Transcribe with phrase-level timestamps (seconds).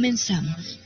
[0.00, 0.80] Comenzamos.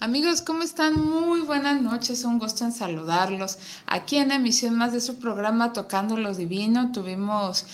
[0.00, 0.98] Amigos, ¿cómo están?
[0.98, 3.58] Muy buenas noches, un gusto en saludarlos.
[3.84, 7.66] Aquí en emisión más de su programa Tocando lo Divino tuvimos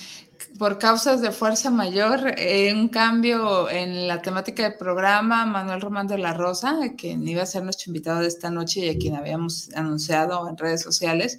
[0.59, 6.09] por causas de fuerza mayor, eh, un cambio en la temática del programa, Manuel Román
[6.09, 9.15] de la Rosa, quien iba a ser nuestro invitado de esta noche y a quien
[9.15, 11.39] habíamos anunciado en redes sociales,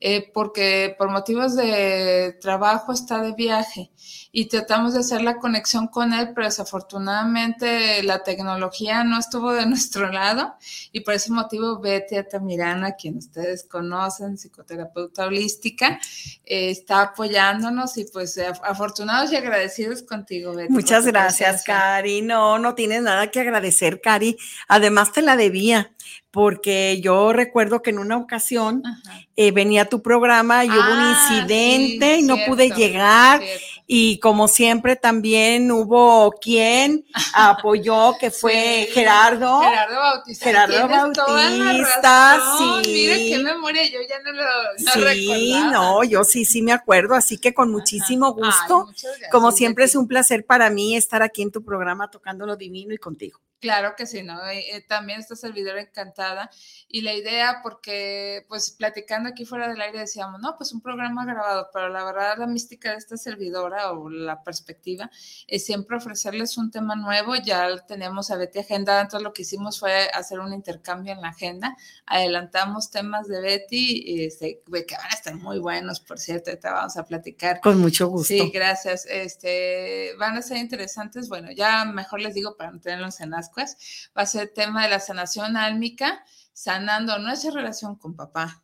[0.00, 3.90] eh, porque por motivos de trabajo está de viaje
[4.38, 9.64] y tratamos de hacer la conexión con él, pero desafortunadamente la tecnología no estuvo de
[9.66, 10.56] nuestro lado
[10.92, 15.98] y por ese motivo Betty Atamirana, quien ustedes conocen, psicoterapeuta holística,
[16.44, 20.70] eh, está apoyándonos y pues afortunados y agradecidos contigo, Betty.
[20.70, 22.20] Muchas gracias, Cari.
[22.20, 24.36] No, no tienes nada que agradecer, Cari.
[24.68, 25.92] Además te la debía
[26.30, 28.82] porque yo recuerdo que en una ocasión
[29.36, 33.40] eh, venía tu programa y hubo un ah, incidente y no pude llegar
[33.86, 37.04] y como siempre también hubo quien
[37.34, 39.60] apoyó que fue Gerardo.
[39.60, 40.44] Gerardo Bautista.
[40.44, 42.90] Gerardo Bautista, sí.
[42.92, 47.14] Mira qué memoria, yo ya no lo no Sí, no, yo sí, sí me acuerdo,
[47.14, 48.88] así que con muchísimo gusto.
[49.30, 52.92] como siempre es un placer para mí estar aquí en tu programa tocando lo divino
[52.92, 53.40] y contigo.
[53.66, 54.38] Claro que sí, ¿no?
[54.48, 56.48] Eh, también esta servidora encantada.
[56.88, 61.24] Y la idea, porque pues platicando aquí fuera del aire decíamos, no, pues un programa
[61.24, 65.10] grabado, pero la verdad la mística de esta servidora o la perspectiva
[65.48, 67.34] es siempre ofrecerles un tema nuevo.
[67.34, 71.30] Ya tenemos a Betty Agenda, entonces lo que hicimos fue hacer un intercambio en la
[71.30, 71.76] agenda.
[72.06, 76.72] Adelantamos temas de Betty, y este, que van a estar muy buenos, por cierto, ahorita
[76.72, 77.60] vamos a platicar.
[77.60, 78.28] Con mucho gusto.
[78.28, 79.06] Sí, gracias.
[79.06, 81.28] Este, van a ser interesantes.
[81.28, 84.90] Bueno, ya mejor les digo para no tenerlos en va a ser el tema de
[84.90, 88.62] la sanación álmica, sanando nuestra relación con papá,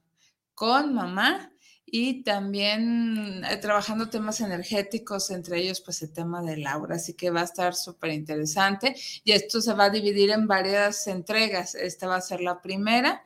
[0.54, 1.52] con mamá
[1.84, 7.30] y también eh, trabajando temas energéticos, entre ellos pues el tema del aura, así que
[7.30, 12.06] va a estar súper interesante y esto se va a dividir en varias entregas, esta
[12.06, 13.22] va a ser la primera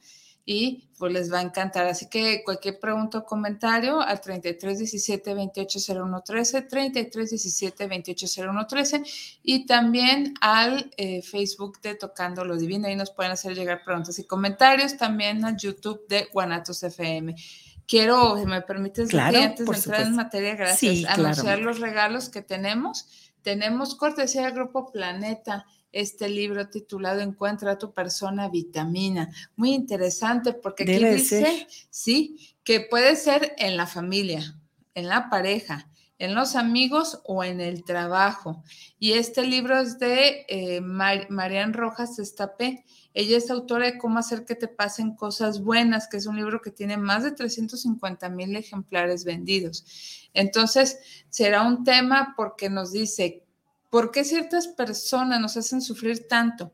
[0.48, 1.86] y pues les va a encantar.
[1.86, 8.26] Así que cualquier pregunta o comentario al 33 17 28 01 13, 33 17 28
[8.46, 9.02] 01 13
[9.42, 12.86] y también al eh, Facebook de Tocando lo Divino.
[12.86, 14.96] Ahí nos pueden hacer llegar preguntas y comentarios.
[14.96, 17.34] También al YouTube de Guanatos FM.
[17.88, 23.06] Quiero, si me permites, antes de entrar en materia, gracias, anunciar los regalos que tenemos.
[23.42, 25.66] Tenemos cortesía del Grupo Planeta
[25.96, 29.30] este libro titulado Encuentra a tu persona vitamina.
[29.56, 34.60] Muy interesante porque aquí dice, sí, que puede ser en la familia,
[34.94, 35.88] en la pareja,
[36.18, 38.62] en los amigos o en el trabajo.
[38.98, 42.84] Y este libro es de eh, Marian Rojas Estapé.
[43.14, 46.60] Ella es autora de Cómo hacer que te pasen cosas buenas, que es un libro
[46.60, 50.28] que tiene más de 350 mil ejemplares vendidos.
[50.34, 50.98] Entonces,
[51.30, 53.45] será un tema porque nos dice
[53.96, 56.70] ¿Por qué ciertas personas nos hacen sufrir tanto?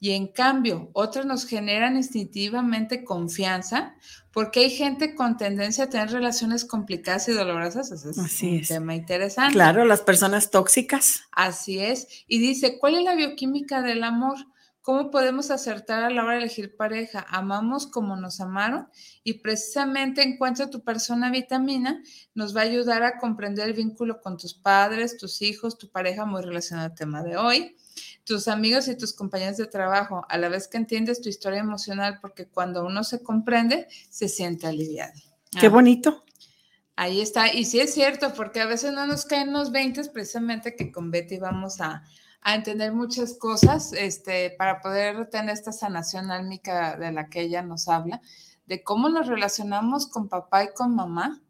[0.00, 3.94] Y en cambio, otras nos generan instintivamente confianza,
[4.32, 7.92] porque hay gente con tendencia a tener relaciones complicadas y dolorosas.
[7.92, 9.52] Ese es Así un tema interesante.
[9.52, 11.24] Claro, las personas tóxicas.
[11.30, 12.24] Así es.
[12.26, 14.38] Y dice, ¿cuál es la bioquímica del amor?
[14.82, 17.24] ¿Cómo podemos acertar a la hora de elegir pareja?
[17.28, 18.88] Amamos como nos amaron
[19.22, 22.02] y precisamente encuentra tu persona vitamina,
[22.34, 26.26] nos va a ayudar a comprender el vínculo con tus padres, tus hijos, tu pareja,
[26.26, 27.76] muy relacionado al tema de hoy,
[28.24, 32.18] tus amigos y tus compañeros de trabajo, a la vez que entiendes tu historia emocional,
[32.20, 35.14] porque cuando uno se comprende, se siente aliviado.
[35.60, 35.70] Qué ah.
[35.70, 36.24] bonito.
[36.96, 37.54] Ahí está.
[37.54, 41.12] Y sí es cierto, porque a veces no nos caen los 20, precisamente que con
[41.12, 42.02] Betty vamos a,
[42.42, 47.62] a entender muchas cosas este, para poder tener esta sanación álmica de la que ella
[47.62, 48.20] nos habla,
[48.66, 51.40] de cómo nos relacionamos con papá y con mamá,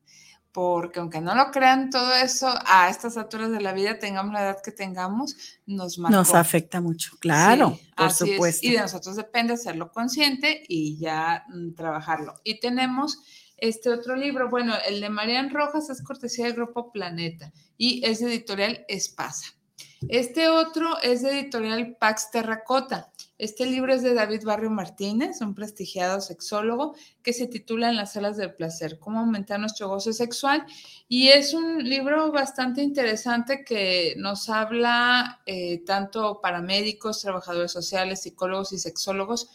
[0.52, 4.42] porque aunque no lo crean, todo eso a estas alturas de la vida, tengamos la
[4.42, 5.34] edad que tengamos,
[5.64, 6.14] nos marcó.
[6.14, 8.66] Nos afecta mucho, claro, por supuesto.
[8.66, 12.34] Y de nosotros depende hacerlo consciente y ya mm, trabajarlo.
[12.44, 13.22] Y tenemos
[13.56, 18.20] este otro libro, bueno, el de Marian Rojas es cortesía del Grupo Planeta y es
[18.20, 19.54] editorial Espasa.
[20.08, 23.12] Este otro es de editorial Pax Terracota.
[23.38, 28.14] Este libro es de David Barrio Martínez, un prestigiado sexólogo, que se titula En las
[28.14, 30.64] salas del placer, cómo aumentar nuestro gozo sexual.
[31.08, 38.22] Y es un libro bastante interesante que nos habla eh, tanto para médicos, trabajadores sociales,
[38.22, 39.50] psicólogos y sexólogos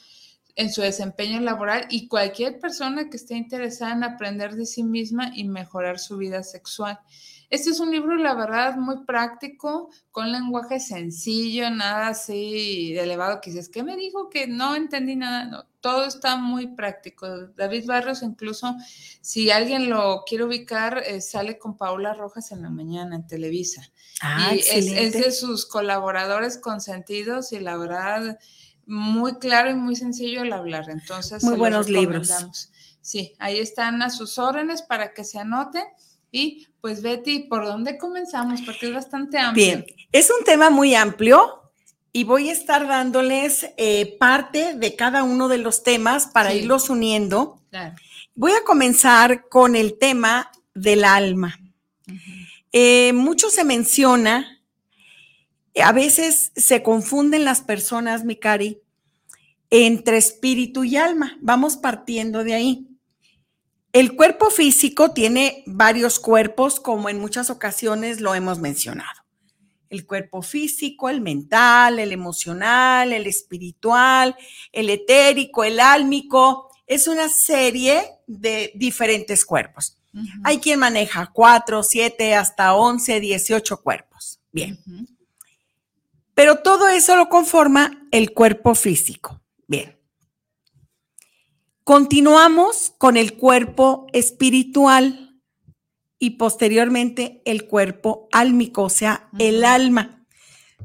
[0.56, 5.32] en su desempeño laboral y cualquier persona que esté interesada en aprender de sí misma
[5.36, 7.00] y mejorar su vida sexual.
[7.50, 13.40] Este es un libro, la verdad, muy práctico, con lenguaje sencillo, nada así de elevado
[13.40, 14.30] que dices, ¿qué me dijo?
[14.30, 15.46] Que no entendí nada.
[15.46, 17.48] No, todo está muy práctico.
[17.56, 18.76] David Barrios, incluso,
[19.22, 23.82] si alguien lo quiere ubicar, eh, sale con Paula Rojas en la mañana en Televisa.
[24.22, 28.38] Ah, y es, de sus colaboradores consentidos y la verdad,
[28.86, 30.90] muy claro y muy sencillo el hablar.
[30.90, 32.30] Entonces, muy buenos libros.
[33.00, 35.86] Sí, ahí están a sus órdenes para que se anoten.
[36.32, 38.62] Y pues Betty, ¿por dónde comenzamos?
[38.62, 39.66] Porque es bastante amplio.
[39.66, 41.72] Bien, es un tema muy amplio
[42.12, 46.90] y voy a estar dándoles eh, parte de cada uno de los temas para irlos
[46.90, 47.62] uniendo.
[48.36, 51.60] Voy a comenzar con el tema del alma.
[52.72, 54.62] Eh, mucho se menciona,
[55.82, 58.82] a veces se confunden las personas, mi cari,
[59.70, 61.38] entre espíritu y alma.
[61.42, 62.87] Vamos partiendo de ahí.
[63.98, 69.24] El cuerpo físico tiene varios cuerpos, como en muchas ocasiones lo hemos mencionado.
[69.90, 74.36] El cuerpo físico, el mental, el emocional, el espiritual,
[74.72, 76.70] el etérico, el álmico.
[76.86, 79.98] Es una serie de diferentes cuerpos.
[80.44, 84.40] Hay quien maneja cuatro, siete, hasta once, dieciocho cuerpos.
[84.52, 84.78] Bien.
[86.36, 89.42] Pero todo eso lo conforma el cuerpo físico.
[89.66, 89.97] Bien.
[91.88, 95.42] Continuamos con el cuerpo espiritual
[96.20, 100.28] y posteriormente el cuerpo álmico, o sea, el alma.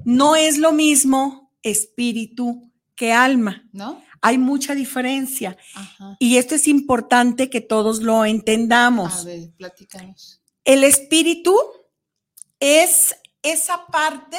[0.05, 3.69] No es lo mismo espíritu que alma.
[3.73, 4.01] ¿No?
[4.21, 5.57] Hay mucha diferencia.
[6.21, 9.23] Y esto es importante que todos lo entendamos.
[9.23, 10.41] A ver, platicamos.
[10.65, 11.59] El espíritu
[12.61, 14.39] es esa parte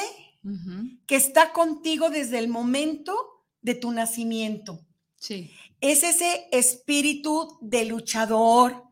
[1.06, 3.14] que está contigo desde el momento
[3.60, 4.80] de tu nacimiento.
[5.18, 5.50] Sí
[5.90, 8.84] es ese espíritu de luchador,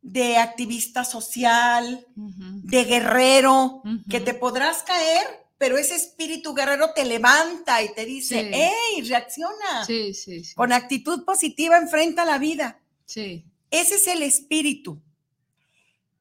[0.00, 5.26] de activista social, de guerrero, que te podrás caer,
[5.58, 9.84] pero ese espíritu guerrero te levanta y te dice, ¡hey, reacciona!
[9.86, 10.54] Sí, sí, sí.
[10.54, 12.80] Con actitud positiva enfrenta la vida.
[13.04, 13.44] Sí.
[13.70, 15.02] Ese es el espíritu.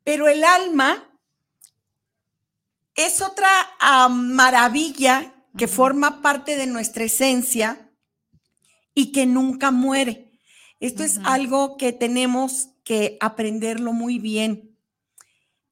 [0.03, 1.09] Pero el alma
[2.95, 3.49] es otra
[3.79, 7.90] ah, maravilla que forma parte de nuestra esencia
[8.93, 10.31] y que nunca muere.
[10.79, 14.75] Esto es algo que tenemos que aprenderlo muy bien.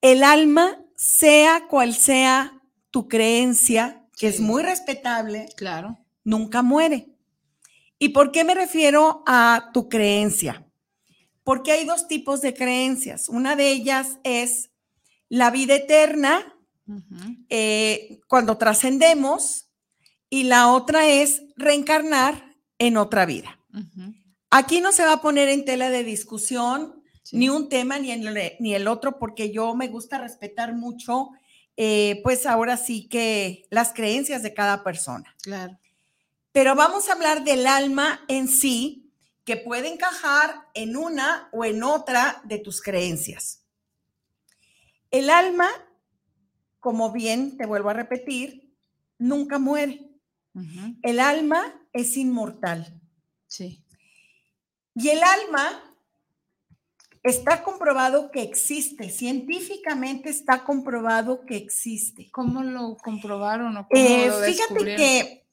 [0.01, 2.61] El alma, sea cual sea
[2.91, 5.97] tu creencia, que es muy respetable, claro.
[6.23, 7.07] nunca muere.
[7.97, 10.65] ¿Y por qué me refiero a tu creencia?
[11.43, 13.29] Porque hay dos tipos de creencias.
[13.29, 14.69] Una de ellas es
[15.27, 16.55] la vida eterna,
[17.49, 19.69] eh, cuando trascendemos,
[20.29, 22.48] y la otra es reencarnar
[22.79, 23.59] en otra vida.
[24.49, 28.55] Aquí no se va a poner en tela de discusión ni un tema ni el,
[28.59, 31.29] ni el otro, porque yo me gusta respetar mucho,
[31.77, 35.35] eh, pues ahora sí que las creencias de cada persona.
[35.43, 35.77] Claro.
[36.51, 39.11] Pero vamos a hablar del alma en sí,
[39.45, 43.63] que puede encajar en una o en otra de tus creencias.
[45.11, 45.69] El alma,
[46.79, 48.75] como bien te vuelvo a repetir,
[49.17, 50.05] nunca muere.
[51.03, 52.99] El alma es inmortal.
[53.47, 53.83] Sí.
[54.95, 55.89] Y el alma
[57.23, 62.29] está comprobado que existe, científicamente está comprobado que existe.
[62.31, 65.45] ¿Cómo lo comprobaron o eh, fíjate que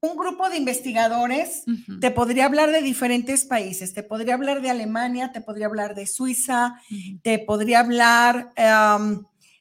[0.00, 1.64] un grupo de investigadores
[2.00, 6.06] te podría hablar de diferentes países, te podría hablar de Alemania, te podría hablar de
[6.06, 6.80] Suiza,
[7.22, 8.52] te podría hablar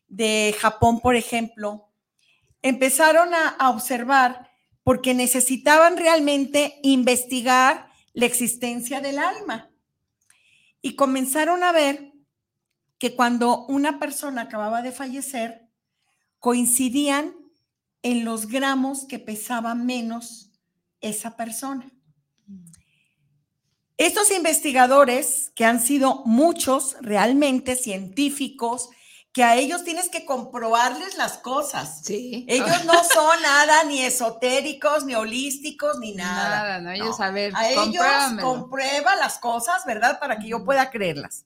[0.08, 1.90] de Japón, por ejemplo.
[2.62, 4.48] Empezaron a observar
[4.88, 9.70] porque necesitaban realmente investigar la existencia del alma.
[10.82, 12.14] Y comenzaron a ver
[12.98, 15.68] que cuando una persona acababa de fallecer,
[16.40, 17.36] coincidían
[18.02, 20.54] en los gramos que pesaba menos
[21.02, 21.92] esa persona.
[23.98, 28.90] Estos investigadores, que han sido muchos realmente científicos,
[29.38, 32.02] que a ellos tienes que comprobarles las cosas.
[32.04, 32.44] Sí.
[32.50, 36.50] Ellos no son nada ni esotéricos, ni holísticos, ni nada.
[36.50, 38.04] Nada, no, ellos a ver, a ellos
[38.42, 40.20] comprueba las cosas, ¿verdad?
[40.20, 41.46] Para que yo pueda creerlas.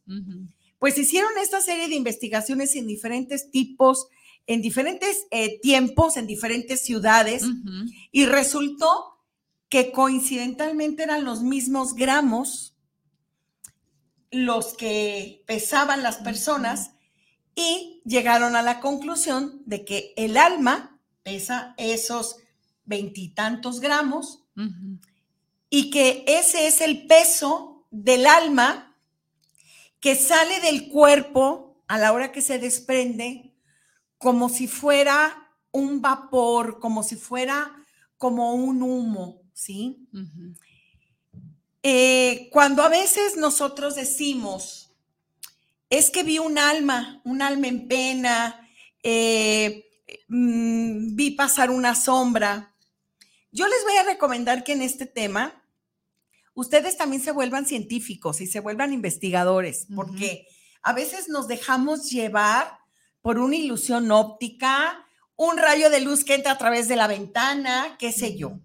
[0.79, 4.07] Pues hicieron esta serie de investigaciones en diferentes tipos,
[4.47, 7.43] en diferentes eh, tiempos, en diferentes ciudades,
[8.09, 9.19] y resultó
[9.67, 12.73] que coincidentalmente eran los mismos gramos
[14.31, 16.91] los que pesaban las personas
[17.61, 22.37] y llegaron a la conclusión de que el alma pesa esos
[22.85, 24.43] veintitantos gramos
[25.69, 28.97] y que ese es el peso del alma
[29.99, 33.53] que sale del cuerpo a la hora que se desprende
[34.17, 37.75] como si fuera un vapor, como si fuera
[38.17, 40.07] como un humo, ¿sí?
[41.83, 44.80] Eh, cuando a veces nosotros decimos,
[45.91, 48.67] es que vi un alma, un alma en pena,
[49.03, 49.85] eh,
[50.29, 52.73] mm, vi pasar una sombra.
[53.51, 55.61] Yo les voy a recomendar que en este tema
[56.53, 60.47] ustedes también se vuelvan científicos y se vuelvan investigadores, porque
[60.81, 62.79] a veces nos dejamos llevar
[63.19, 65.05] por una ilusión óptica,
[65.35, 68.61] un rayo de luz que entra a través de la ventana, qué sé yo.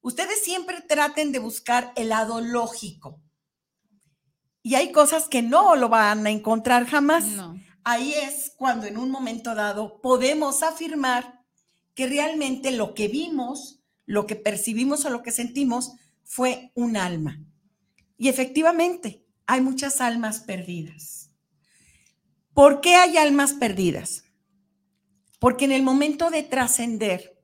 [0.00, 3.22] Ustedes siempre traten de buscar el lado lógico.
[4.68, 7.24] Y hay cosas que no lo van a encontrar jamás.
[7.84, 11.40] Ahí es cuando en un momento dado podemos afirmar
[11.94, 17.42] que realmente lo que vimos, lo que percibimos o lo que sentimos fue un alma.
[18.18, 21.30] Y efectivamente, hay muchas almas perdidas.
[22.52, 24.24] ¿Por qué hay almas perdidas?
[25.38, 27.42] Porque en el momento de trascender,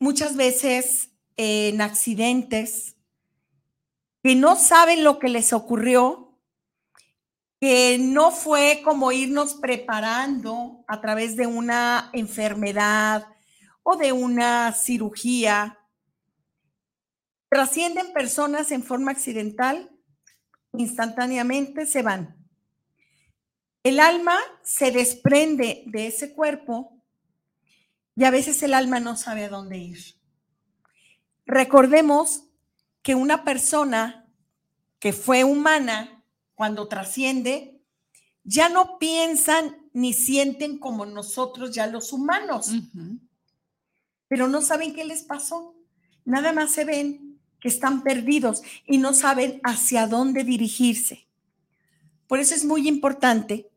[0.00, 2.96] muchas veces en accidentes,
[4.22, 6.38] que no saben lo que les ocurrió,
[7.60, 13.26] que no fue como irnos preparando a través de una enfermedad
[13.82, 15.78] o de una cirugía.
[17.48, 19.90] Trascienden personas en forma accidental,
[20.72, 22.36] instantáneamente se van.
[23.82, 27.02] El alma se desprende de ese cuerpo
[28.14, 29.98] y a veces el alma no sabe a dónde ir.
[31.46, 32.51] Recordemos
[33.02, 34.26] que una persona
[34.98, 37.80] que fue humana, cuando trasciende,
[38.44, 42.72] ya no piensan ni sienten como nosotros ya los humanos,
[44.28, 45.74] pero no saben qué les pasó.
[46.24, 51.26] Nada más se ven que están perdidos y no saben hacia dónde dirigirse.
[52.26, 53.68] Por eso es muy importante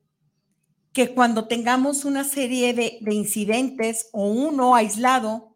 [0.94, 5.55] que cuando tengamos una serie de, de incidentes o uno aislado,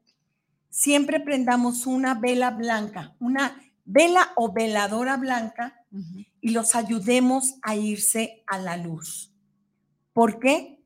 [0.70, 5.86] siempre prendamos una vela blanca, una vela o veladora blanca
[6.42, 9.34] y los ayudemos a irse a la luz.
[10.14, 10.80] ¿Por qué?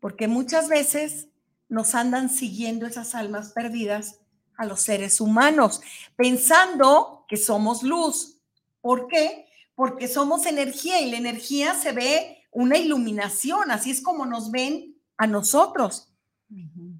[0.00, 1.28] Porque muchas veces
[1.68, 4.20] nos andan siguiendo esas almas perdidas
[4.56, 5.80] a los seres humanos,
[6.16, 8.38] pensando que somos luz.
[8.80, 9.46] ¿Por qué?
[9.74, 14.96] Porque somos energía y la energía se ve una iluminación, así es como nos ven
[15.16, 16.12] a nosotros.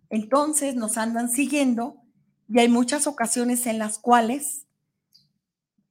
[0.09, 2.00] Entonces nos andan siguiendo
[2.53, 4.67] y hay muchas ocasiones en las cuales,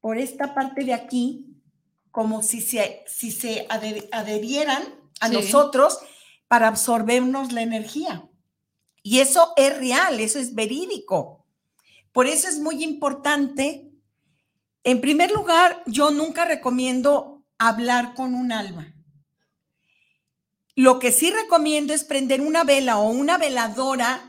[0.02, 1.46] por esta parte de aquí,
[2.12, 4.84] como si se, si se adherieran
[5.22, 6.00] a nosotros
[6.50, 8.28] para absorbernos la energía.
[9.04, 11.46] Y eso es real, eso es verídico.
[12.12, 13.90] Por eso es muy importante.
[14.84, 18.94] En primer lugar, yo nunca recomiendo hablar con un alma.
[20.76, 24.29] Lo que sí recomiendo es prender una vela o una veladora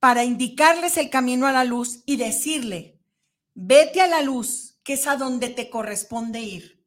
[0.00, 2.98] para indicarles el camino a la luz y decirle,
[3.54, 6.82] vete a la luz, que es a donde te corresponde ir.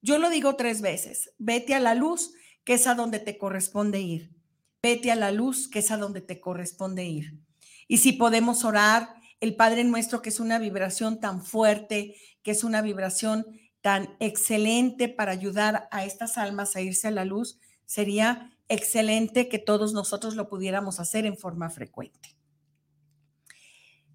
[0.00, 2.32] Yo lo digo tres veces, vete a la luz,
[2.64, 4.32] que es a donde te corresponde ir.
[4.80, 7.38] vete a la luz, que es a donde te corresponde ir.
[7.86, 12.64] Y si podemos orar, el Padre nuestro, que es una vibración tan fuerte, que es
[12.64, 13.46] una vibración
[13.80, 19.58] tan excelente para ayudar a estas almas a irse a la luz, sería excelente que
[19.58, 22.36] todos nosotros lo pudiéramos hacer en forma frecuente.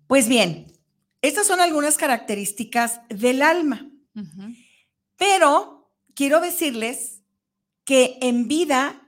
[0.07, 0.71] Pues bien,
[1.21, 3.91] estas son algunas características del alma,
[5.17, 7.21] pero quiero decirles
[7.83, 9.01] que en vida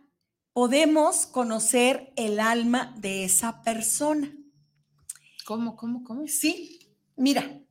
[0.52, 4.36] podemos conocer el alma de esa persona.
[5.46, 6.28] ¿Cómo, cómo, cómo?
[6.28, 7.62] Sí, mira,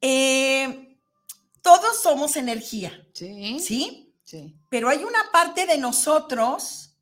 [0.00, 0.98] eh,
[1.62, 3.06] todos somos energía.
[3.12, 3.58] Sí.
[3.60, 4.14] ¿Sí?
[4.24, 4.56] Sí.
[4.68, 6.96] Pero hay una parte de nosotros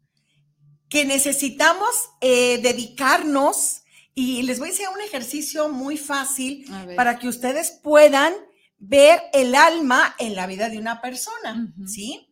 [0.88, 3.83] que necesitamos eh, dedicarnos
[4.14, 6.66] y les voy a hacer un ejercicio muy fácil
[6.96, 8.32] para que ustedes puedan
[8.78, 12.30] ver el alma en la vida de una persona, ¿sí?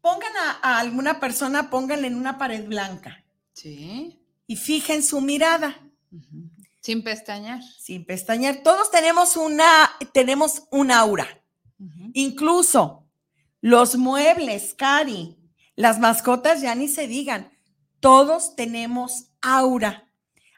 [0.00, 0.32] Pongan
[0.62, 3.24] a, alguna persona, pónganle en una pared blanca.
[3.52, 5.80] Sí y fijen su mirada.
[6.80, 7.62] Sin pestañear.
[7.62, 8.62] Sin pestañear.
[8.62, 11.26] Todos tenemos una, tenemos un aura.
[12.12, 13.06] Incluso
[13.60, 15.36] los muebles, Cari,
[15.74, 17.52] las mascotas ya ni se digan.
[18.00, 20.08] Todos tenemos aura.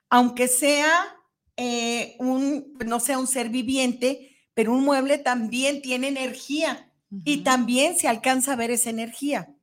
[0.09, 1.17] Aunque sea
[1.57, 6.91] eh, un, no sea un ser viviente, pero un mueble también tiene energía
[7.25, 9.55] y también se alcanza a ver esa energía.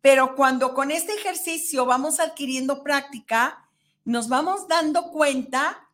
[0.00, 3.68] Pero cuando con este ejercicio vamos adquiriendo práctica,
[4.04, 5.88] nos vamos dando cuenta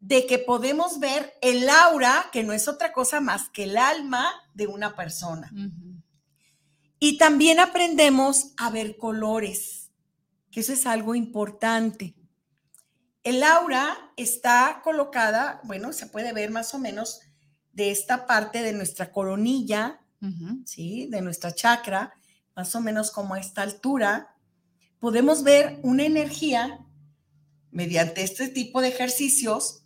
[0.00, 4.32] de que podemos ver el aura, que no es otra cosa más que el alma
[4.52, 5.50] de una persona.
[6.98, 9.83] Y también aprendemos a ver colores,
[10.54, 12.14] que eso es algo importante.
[13.24, 17.18] El aura está colocada, bueno, se puede ver más o menos
[17.72, 20.00] de esta parte de nuestra coronilla,
[20.64, 21.08] ¿sí?
[21.10, 22.14] De nuestra chakra
[22.54, 24.36] más o menos como a esta altura,
[25.00, 26.86] podemos ver una energía
[27.72, 29.82] mediante este tipo de ejercicios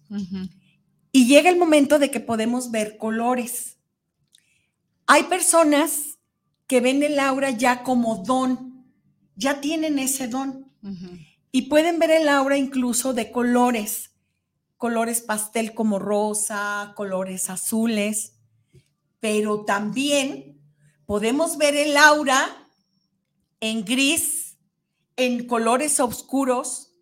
[1.13, 3.79] y llega el momento de que podemos ver colores.
[5.07, 6.19] Hay personas
[6.67, 8.68] que ven el aura ya como don,
[9.39, 10.67] ya tienen ese don.
[11.53, 14.11] Y pueden ver el aura incluso de colores,
[14.77, 18.35] colores pastel como rosa, colores azules,
[19.21, 20.61] pero también
[21.07, 22.69] podemos ver el aura
[23.61, 24.59] en gris,
[25.17, 26.93] en colores oscuros,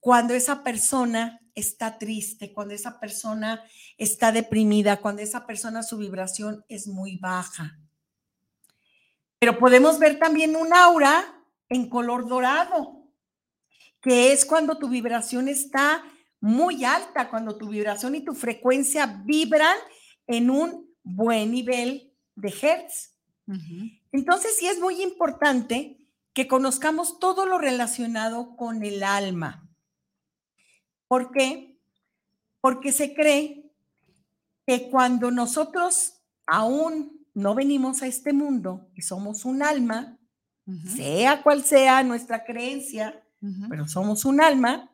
[0.00, 3.62] cuando esa persona está triste, cuando esa persona
[3.98, 7.78] está deprimida, cuando esa persona su vibración es muy baja.
[9.38, 11.41] Pero podemos ver también un aura
[11.72, 13.08] en color dorado,
[14.02, 16.04] que es cuando tu vibración está
[16.38, 19.76] muy alta, cuando tu vibración y tu frecuencia vibran
[20.26, 23.16] en un buen nivel de hertz.
[24.12, 25.98] Entonces sí es muy importante
[26.34, 29.66] que conozcamos todo lo relacionado con el alma.
[31.08, 31.78] ¿Por qué?
[32.60, 33.70] Porque se cree
[34.66, 40.18] que cuando nosotros aún no venimos a este mundo y somos un alma,
[40.86, 43.22] sea cual sea nuestra creencia,
[43.68, 44.92] pero somos un alma,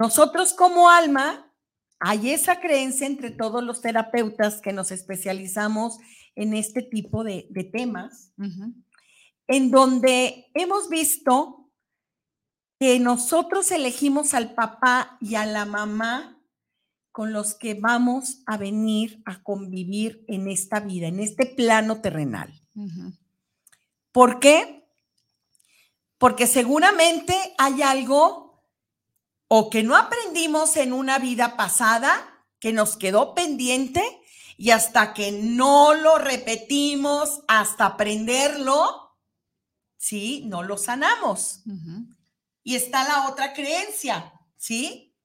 [0.00, 1.52] nosotros como alma,
[1.98, 5.98] hay esa creencia entre todos los terapeutas que nos especializamos
[6.34, 8.32] en este tipo de, temas,
[9.46, 11.70] en donde hemos visto
[12.78, 16.40] que nosotros elegimos al papá y a la mamá
[17.12, 22.50] con los que vamos a venir a convivir en esta vida, en este plano terrenal.
[24.12, 24.88] ¿Por qué?
[26.18, 28.64] Porque seguramente hay algo
[29.48, 34.02] o que no aprendimos en una vida pasada, que nos quedó pendiente
[34.56, 39.16] y hasta que no lo repetimos, hasta aprenderlo,
[39.96, 40.44] ¿sí?
[40.46, 41.62] No lo sanamos.
[42.62, 45.16] Y está la otra creencia, ¿sí?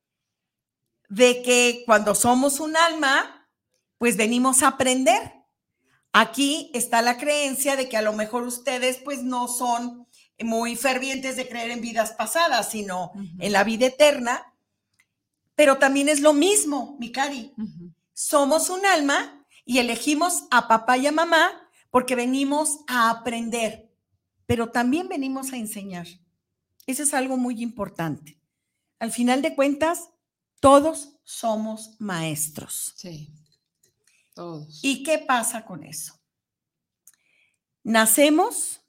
[1.09, 3.49] De que cuando somos un alma,
[3.97, 5.34] pues venimos a aprender.
[6.17, 10.07] Aquí está la creencia de que a lo mejor ustedes pues no son
[10.39, 14.53] muy fervientes de creer en vidas pasadas, sino en la vida eterna.
[15.55, 17.53] Pero también es lo mismo, mi cari
[18.15, 23.91] somos un alma y elegimos a papá y a mamá porque venimos a aprender,
[24.45, 26.07] pero también venimos a enseñar.
[26.87, 28.39] Eso es algo muy importante.
[28.99, 30.09] Al final de cuentas,
[30.61, 32.93] todos somos maestros.
[32.95, 33.33] Sí,
[34.35, 34.81] todos.
[34.83, 36.13] ¿Y qué pasa con eso?
[37.83, 38.81] Nacemos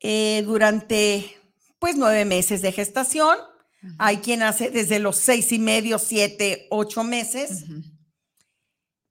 [0.00, 1.36] eh, durante,
[1.78, 3.36] pues, nueve meses de gestación
[3.98, 7.64] hay quien hace desde los seis y medio, siete, ocho meses,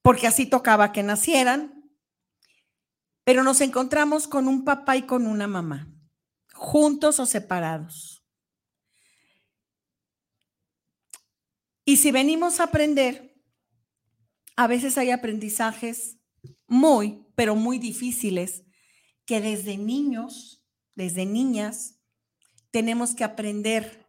[0.01, 1.73] porque así tocaba que nacieran.
[3.27, 5.93] pero nos encontramos con un papá y con una mamá,
[6.53, 8.23] juntos o separados.
[11.83, 13.37] Y si venimos a aprender,
[14.58, 16.17] a veces hay aprendizajes
[16.67, 18.63] muy, pero muy difíciles
[19.26, 20.63] que desde niños,
[20.96, 22.00] desde niñas,
[22.72, 24.08] tenemos que aprender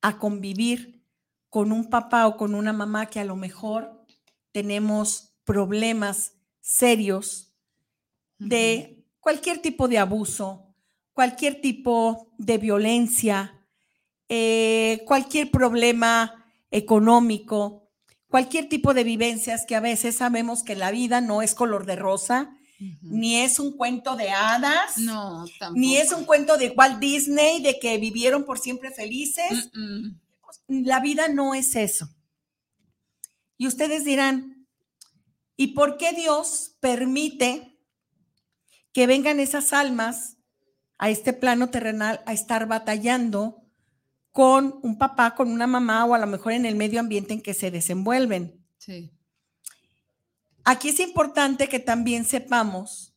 [0.00, 1.04] a convivir
[1.50, 4.04] con un papá o con una mamá que a lo mejor
[4.50, 7.54] tenemos problemas serios
[8.38, 10.74] de cualquier tipo de abuso,
[11.12, 13.66] cualquier tipo de violencia,
[14.28, 17.85] eh, cualquier problema económico,
[18.36, 21.96] cualquier tipo de vivencias que a veces sabemos que la vida no es color de
[21.96, 22.54] rosa,
[23.00, 27.78] ni es un cuento de hadas, no, ni es un cuento de Walt Disney de
[27.78, 29.70] que vivieron por siempre felices.
[30.68, 32.10] La vida no es eso.
[33.56, 34.68] Y ustedes dirán,
[35.56, 37.80] ¿y por qué Dios permite
[38.92, 40.36] que vengan esas almas
[40.98, 43.65] a este plano terrenal a estar batallando
[44.36, 47.40] con un papá, con una mamá o a lo mejor en el medio ambiente en
[47.40, 48.62] que se desenvuelven?
[48.76, 49.10] Sí.
[50.62, 53.14] Aquí es importante que también sepamos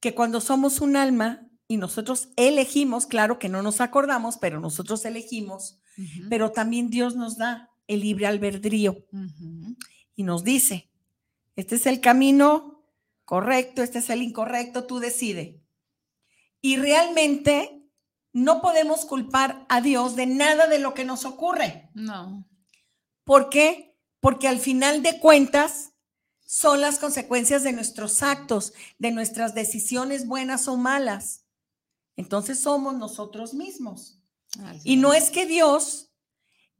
[0.00, 5.02] que cuando somos un alma y nosotros elegimos, claro que no nos acordamos, pero nosotros
[5.06, 5.80] elegimos,
[6.28, 9.06] pero también Dios nos da el libre albedrío
[10.14, 10.90] y nos dice,
[11.56, 12.84] este es el camino
[13.24, 15.62] correcto, este es el incorrecto, tú decide.
[16.60, 17.77] Y realmente
[18.44, 21.90] no podemos culpar a Dios de nada de lo que nos ocurre.
[21.94, 22.44] No.
[23.24, 23.96] ¿Por qué?
[24.20, 25.92] Porque al final de cuentas,
[26.48, 31.44] son las consecuencias de nuestros actos, de nuestras decisiones buenas o malas.
[32.16, 34.18] Entonces somos nosotros mismos.
[34.82, 36.10] y no es que Dios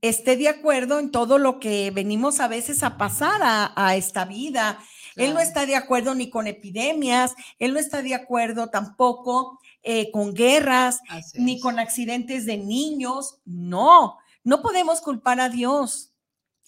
[0.00, 4.78] esté de acuerdo en todo lo que venimos a veces a pasar a, esta vida.
[5.16, 9.60] Él no está de acuerdo ni con epidemias, él no está de acuerdo tampoco
[9.90, 11.00] eh, con guerras,
[11.34, 13.40] ni con accidentes de niños.
[13.44, 16.12] No, no podemos culpar a Dios.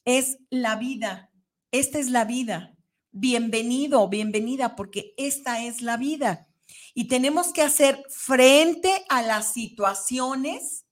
[0.05, 1.31] Es la vida.
[1.71, 2.75] Esta es la vida
[3.13, 6.49] bienvenido bienvenida, porque esta es la vida.
[6.95, 10.85] Y tenemos que hacer frente a las situaciones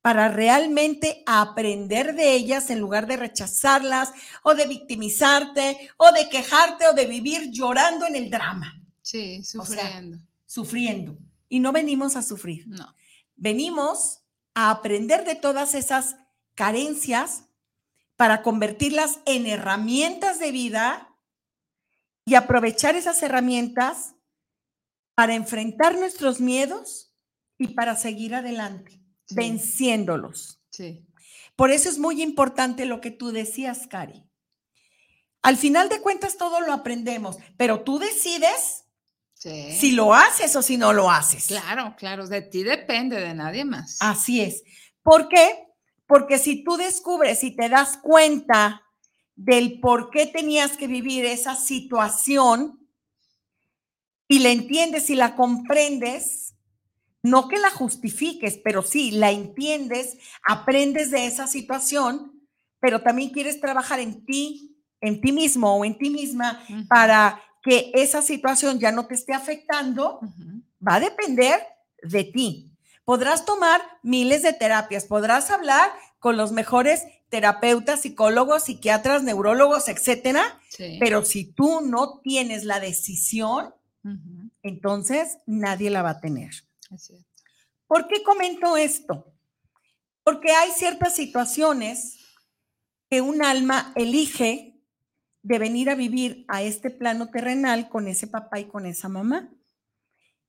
[0.00, 6.86] para realmente aprender de ellas en lugar de rechazarlas o de victimizarte o de quejarte
[6.88, 8.82] o de vivir llorando en el drama.
[9.02, 10.18] Sí, sufriendo.
[10.46, 11.18] sufriendo.
[11.50, 12.66] Y no venimos a sufrir.
[12.66, 12.94] No.
[13.36, 14.22] Venimos
[14.54, 16.16] a aprender de todas esas
[16.54, 17.44] carencias
[18.16, 21.14] para convertirlas en herramientas de vida
[22.24, 24.14] y aprovechar esas herramientas
[25.14, 27.14] para enfrentar nuestros miedos
[27.58, 30.62] y para seguir adelante, venciéndolos.
[30.70, 31.06] Sí.
[31.56, 34.24] Por eso es muy importante lo que tú decías, Cari.
[35.42, 38.84] Al final de cuentas todo lo aprendemos, pero tú decides
[39.40, 41.46] si lo haces o si no lo haces.
[41.46, 43.96] Claro, claro, de ti depende, de nadie más.
[44.00, 44.62] Así es.
[45.02, 45.66] ¿Por qué?
[46.06, 48.82] Porque si tú descubres y te das cuenta
[49.34, 52.86] del por qué tenías que vivir esa situación
[54.28, 56.54] y la entiendes y la comprendes,
[57.22, 62.46] no que la justifiques, pero sí la entiendes, aprendes de esa situación,
[62.78, 67.90] pero también quieres trabajar en ti, en ti mismo o en ti misma para que
[67.94, 70.20] esa situación ya no te esté afectando,
[70.86, 71.60] va a depender
[72.02, 72.72] de ti.
[73.04, 80.60] Podrás tomar miles de terapias, podrás hablar con los mejores terapeutas, psicólogos, psiquiatras, neurólogos, etcétera.
[80.98, 83.74] Pero si tú no tienes la decisión,
[84.62, 86.50] entonces nadie la va a tener.
[87.86, 89.32] ¿Por qué comento esto?
[90.22, 92.18] Porque hay ciertas situaciones
[93.08, 94.69] que un alma elige
[95.42, 99.50] de venir a vivir a este plano terrenal con ese papá y con esa mamá.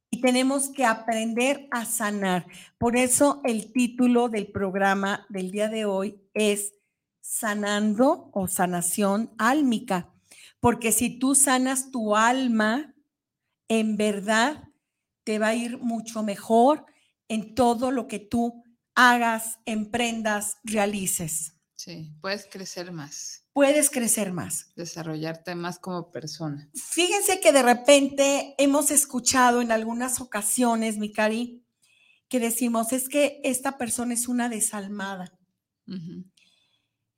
[0.10, 2.46] Y tenemos que aprender a sanar.
[2.78, 6.74] Por eso el título del programa del día de hoy es
[7.22, 10.14] sanando o sanación álmica,
[10.60, 12.94] porque si tú sanas tu alma,
[13.70, 14.68] en verdad
[15.24, 16.86] te va a ir mucho mejor
[17.30, 18.64] en todo lo que tú
[18.96, 21.56] hagas, emprendas, realices.
[21.76, 23.41] Sí, puedes crecer más.
[23.54, 24.72] Puedes crecer más.
[24.76, 26.70] Desarrollarte más como persona.
[26.74, 31.64] Fíjense que de repente hemos escuchado en algunas ocasiones, mi cari,
[32.30, 35.38] que decimos, es que esta persona es una desalmada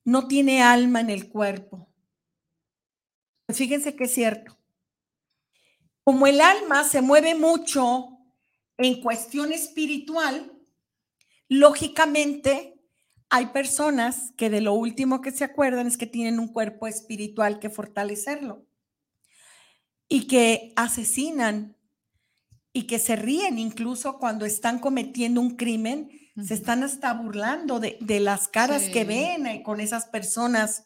[0.05, 1.89] no tiene alma en el cuerpo.
[3.49, 4.57] Fíjense que es cierto.
[6.03, 8.17] Como el alma se mueve mucho
[8.77, 10.51] en cuestión espiritual,
[11.47, 12.72] lógicamente
[13.35, 17.57] hay personas que de lo último que se acuerdan es que tienen un cuerpo espiritual
[17.57, 18.67] que fortalecerlo.
[20.07, 21.75] y que asesinan
[22.73, 26.11] y que se ríen incluso cuando están cometiendo un crimen,
[26.45, 30.85] se están hasta burlando de, las caras que ven eh, con esas personas.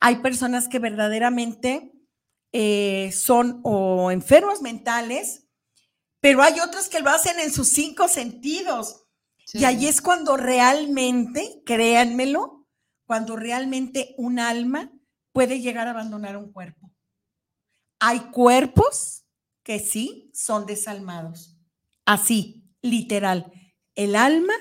[0.00, 1.90] Hay personas que verdaderamente
[2.52, 5.46] eh, son o enfermos mentales,
[6.20, 9.07] pero hay otros que lo hacen en sus cinco sentidos.
[9.52, 12.66] Y ahí es cuando realmente, créanmelo,
[13.06, 14.92] cuando realmente un alma
[15.32, 16.92] puede llegar a abandonar un cuerpo.
[18.00, 19.24] Hay cuerpos
[19.62, 21.56] que sí son desalmados.
[22.04, 23.52] Así, literal.
[23.94, 24.54] El alma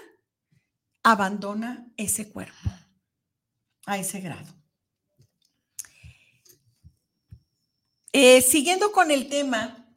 [1.04, 2.69] abandona ese cuerpo
[3.86, 4.54] a ese grado.
[8.13, 9.95] Eh, siguiendo con el tema,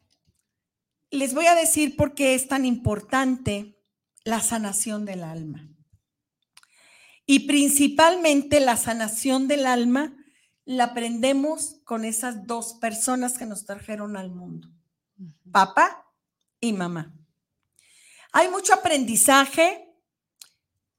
[1.10, 3.79] les voy a decir por qué es tan importante
[4.24, 5.68] la sanación del alma.
[7.26, 10.16] Y principalmente la sanación del alma
[10.64, 14.68] la aprendemos con esas dos personas que nos trajeron al mundo,
[15.50, 16.12] papá
[16.60, 17.14] y mamá.
[18.32, 19.86] Hay mucho aprendizaje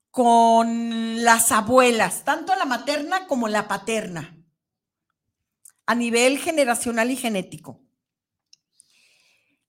[0.10, 4.38] con las abuelas, tanto la materna como la paterna,
[5.86, 7.82] a nivel generacional y genético.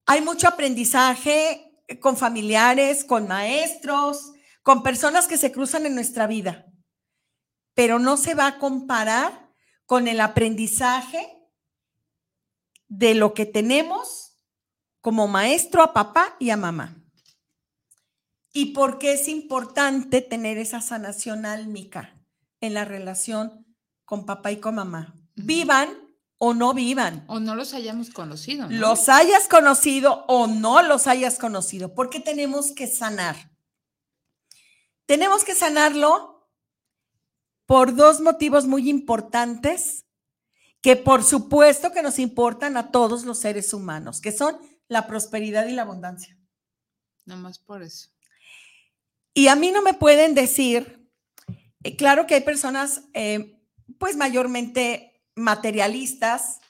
[0.06, 6.66] Hay mucho aprendizaje con familiares, con maestros, con personas que se cruzan en nuestra vida,
[7.74, 9.50] pero no se va a comparar
[9.86, 11.38] con el aprendizaje
[12.88, 14.38] de lo que tenemos
[15.00, 16.96] como maestro a papá y a mamá.
[18.52, 22.20] ¿Y por qué es importante tener esa sanación álmica
[22.60, 23.66] en la relación
[24.04, 25.14] con papá y con mamá?
[25.34, 26.01] Vivan
[26.44, 27.24] o no vivan.
[27.28, 28.66] O no los hayamos conocido.
[28.68, 31.94] Los hayas conocido o no los hayas conocido.
[31.94, 33.36] ¿Por qué tenemos que sanar?
[35.06, 36.50] Tenemos que sanarlo
[37.64, 40.04] por dos motivos muy importantes
[40.80, 45.68] que por supuesto que nos importan a todos los seres humanos, que son la prosperidad
[45.68, 46.36] y la abundancia.
[47.24, 48.08] No más por eso.
[49.32, 51.08] Y a mí no me pueden decir,
[51.84, 53.60] eh, claro que hay personas, eh,
[54.00, 56.60] pues mayormente materialistas,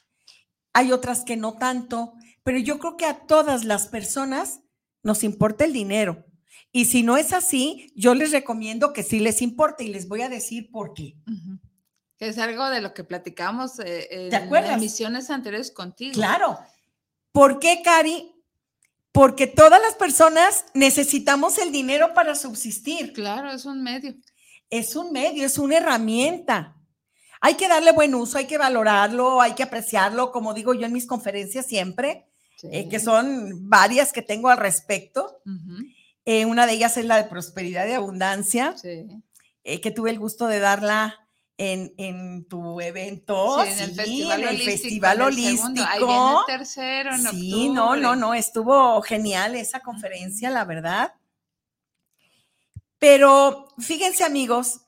[0.72, 4.60] hay otras que no tanto, pero yo creo que a todas las personas
[5.02, 6.24] nos importa el dinero.
[6.72, 10.22] Y si no es así, yo les recomiendo que sí les importe y les voy
[10.22, 11.16] a decir por qué.
[12.18, 16.14] Es algo de lo que platicamos eh, en emisiones anteriores contigo.
[16.14, 16.58] Claro.
[17.32, 18.32] ¿Por qué, Cari?
[19.10, 23.12] Porque todas las personas necesitamos el dinero para subsistir.
[23.12, 24.14] Claro, es un medio.
[24.70, 26.76] Es un medio, es una herramienta.
[27.44, 30.92] Hay que darle buen uso, hay que valorarlo, hay que apreciarlo, como digo yo en
[30.92, 32.28] mis conferencias siempre,
[32.62, 35.42] eh, que son varias que tengo al respecto.
[36.24, 40.46] Eh, una de ellas es la de prosperidad y abundancia, eh, que tuve el gusto
[40.46, 41.18] de darla
[41.58, 44.70] en, tu evento, sí, en el Festival Holístico.
[44.70, 45.88] Festival holístico.
[45.88, 51.14] Ahí viene el tercero en Sí, no, no, no, estuvo genial esa conferencia, la verdad.
[53.00, 54.82] Pero fíjense amigos,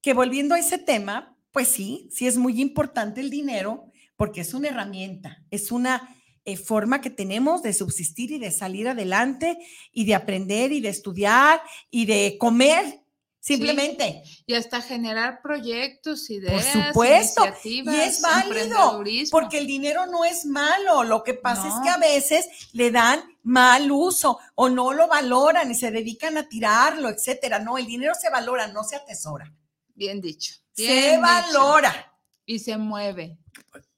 [0.00, 4.54] que volviendo a ese tema, pues sí, sí es muy importante el dinero porque es
[4.54, 9.58] una herramienta, es una eh, forma que tenemos de subsistir y de salir adelante
[9.92, 11.60] y de aprender y de estudiar
[11.90, 13.02] y de comer
[13.38, 14.22] simplemente.
[14.46, 17.44] Y hasta generar proyectos, ideas, Por supuesto.
[17.64, 21.04] Y es válido, porque el dinero no es malo.
[21.04, 25.70] Lo que pasa es que a veces le dan mal uso o no lo valoran
[25.70, 27.58] y se dedican a tirarlo, etcétera.
[27.58, 29.52] No, el dinero se valora, no se atesora.
[29.94, 30.61] Bien dicho.
[30.72, 32.12] Se valora.
[32.44, 33.38] Y se mueve.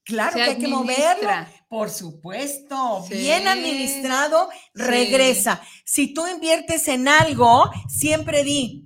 [0.04, 1.30] Claro que hay que moverlo.
[1.68, 5.62] Por supuesto, bien administrado, regresa.
[5.84, 8.84] Si tú inviertes en algo, siempre di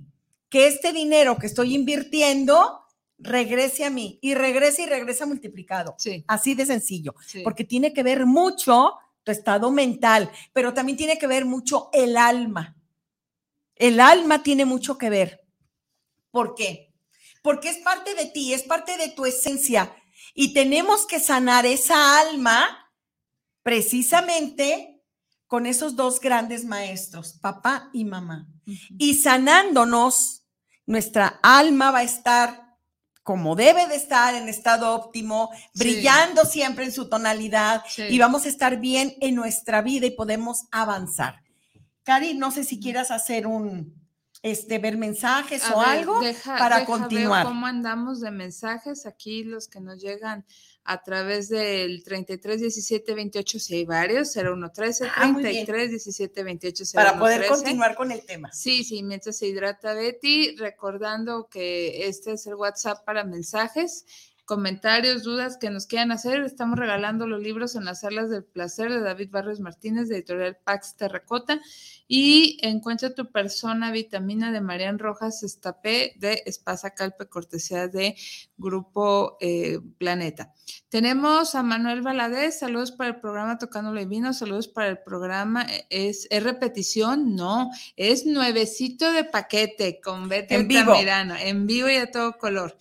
[0.49, 2.79] que este dinero que estoy invirtiendo
[3.17, 5.95] regrese a mí y regrese y regresa multiplicado.
[6.27, 11.27] Así de sencillo, porque tiene que ver mucho tu estado mental, pero también tiene que
[11.27, 12.77] ver mucho el alma.
[13.75, 15.45] El alma tiene mucho que ver.
[16.31, 16.88] ¿Por qué?
[17.41, 19.95] Porque es parte de ti, es parte de tu esencia.
[20.33, 22.91] Y tenemos que sanar esa alma
[23.63, 25.01] precisamente
[25.47, 28.47] con esos dos grandes maestros, papá y mamá.
[28.97, 30.43] Y sanándonos,
[30.85, 32.69] nuestra alma va a estar
[33.23, 38.49] como debe de estar en estado óptimo, brillando siempre en su tonalidad y vamos a
[38.49, 41.43] estar bien en nuestra vida y podemos avanzar.
[42.01, 43.98] Cari, no sé si quieras hacer un,
[44.41, 47.45] este, ver mensajes o algo para continuar.
[47.45, 49.05] ¿Cómo andamos de mensajes?
[49.05, 50.45] Aquí los que nos llegan
[50.85, 57.47] a través del 33 17 28, si hay varios, 0113 33 17 28 Para poder
[57.47, 58.51] continuar con el tema.
[58.53, 64.05] Sí, sí, mientras se hidrata Betty, recordando que este es el WhatsApp para mensajes
[64.49, 66.41] comentarios, dudas que nos quieran hacer.
[66.41, 70.57] Estamos regalando los libros en las salas del placer de David Barrios Martínez, de editorial
[70.63, 71.61] Pax Terracota.
[72.07, 78.15] Y encuentra tu persona vitamina de Marian Rojas Estapé de Espasa Calpe, cortesía de
[78.57, 80.51] Grupo eh, Planeta.
[80.89, 85.67] Tenemos a Manuel Valadez, saludos para el programa Tocando lo Divino, saludos para el programa.
[85.91, 87.35] ¿Es, repetición?
[87.35, 92.75] No, es nuevecito de paquete con Betty en en vivo y a todo color.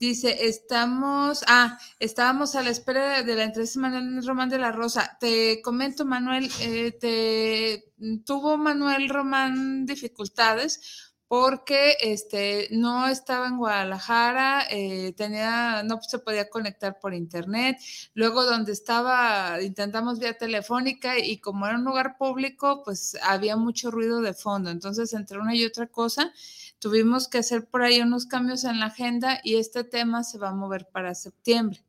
[0.00, 4.72] Dice, estamos, ah, estábamos a la espera de la entrevista de Manuel Román de la
[4.72, 5.18] Rosa.
[5.20, 7.92] Te comento, Manuel, eh, te
[8.24, 16.48] tuvo Manuel Román dificultades porque este no estaba en Guadalajara, eh, tenía, no se podía
[16.48, 17.78] conectar por internet.
[18.14, 23.90] Luego donde estaba, intentamos vía telefónica y como era un lugar público, pues había mucho
[23.90, 24.70] ruido de fondo.
[24.70, 26.32] Entonces, entre una y otra cosa,
[26.80, 30.48] Tuvimos que hacer por ahí unos cambios en la agenda y este tema se va
[30.48, 31.84] a mover para septiembre.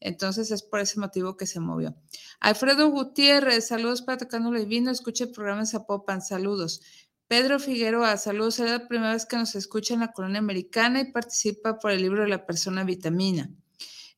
[0.00, 1.96] Entonces es por ese motivo que se movió.
[2.38, 6.82] Alfredo Gutiérrez, saludos para Tocándole Vino, escucha el programa Zapopan, saludos.
[7.26, 11.10] Pedro Figueroa, saludos, es la primera vez que nos escucha en la colonia americana y
[11.10, 13.50] participa por el libro de la persona vitamina.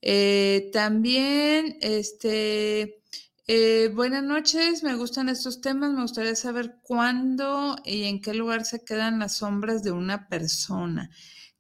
[0.02, 3.00] Eh, también, este,
[3.46, 8.64] eh, buenas noches, me gustan estos temas, me gustaría saber cuándo y en qué lugar
[8.64, 11.11] se quedan las sombras de una persona.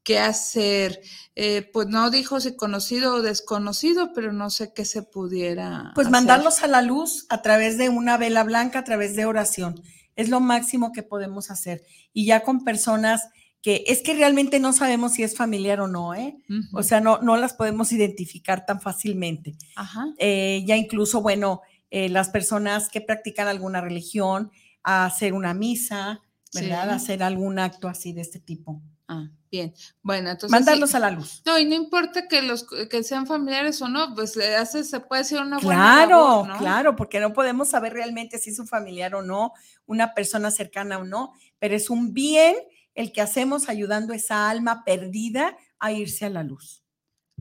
[0.02, 1.00] ¿Qué hacer?
[1.34, 5.90] Eh, pues no dijo si conocido o desconocido, pero no sé qué se pudiera.
[5.96, 9.82] Pues mandarlos a la luz a través de una vela blanca, a través de oración.
[10.14, 11.82] Es lo máximo que podemos hacer.
[12.12, 13.28] Y ya con personas
[13.62, 16.36] que es que realmente no sabemos si es familiar o no, ¿eh?
[16.72, 19.56] O sea, no, no las podemos identificar tan fácilmente.
[19.74, 20.06] Ajá.
[20.18, 24.50] Eh, ya incluso, bueno, eh, las personas que practican alguna religión
[24.82, 26.20] a hacer una misa,
[26.54, 26.90] ¿verdad?
[26.90, 28.82] hacer algún acto así de este tipo.
[29.08, 29.72] Ah, bien.
[30.02, 30.50] Bueno, entonces.
[30.50, 31.42] Mandarlos a la luz.
[31.46, 35.00] No, y no importa que los que sean familiares o no, pues le hace, se
[35.00, 36.06] puede hacer una buena.
[36.06, 39.52] Claro, claro, porque no podemos saber realmente si es un familiar o no,
[39.86, 42.56] una persona cercana o no, pero es un bien
[42.94, 46.82] el que hacemos ayudando a esa alma perdida a irse a la luz.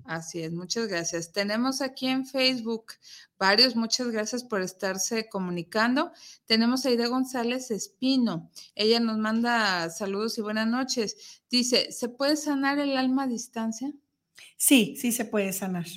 [0.05, 1.31] Así es, muchas gracias.
[1.31, 2.93] Tenemos aquí en Facebook
[3.39, 6.11] varios, muchas gracias por estarse comunicando.
[6.45, 8.51] Tenemos a Aida González Espino.
[8.75, 11.41] Ella nos manda saludos y buenas noches.
[11.49, 13.91] Dice, ¿se puede sanar el alma a distancia?
[14.57, 15.87] Sí, sí se puede sanar.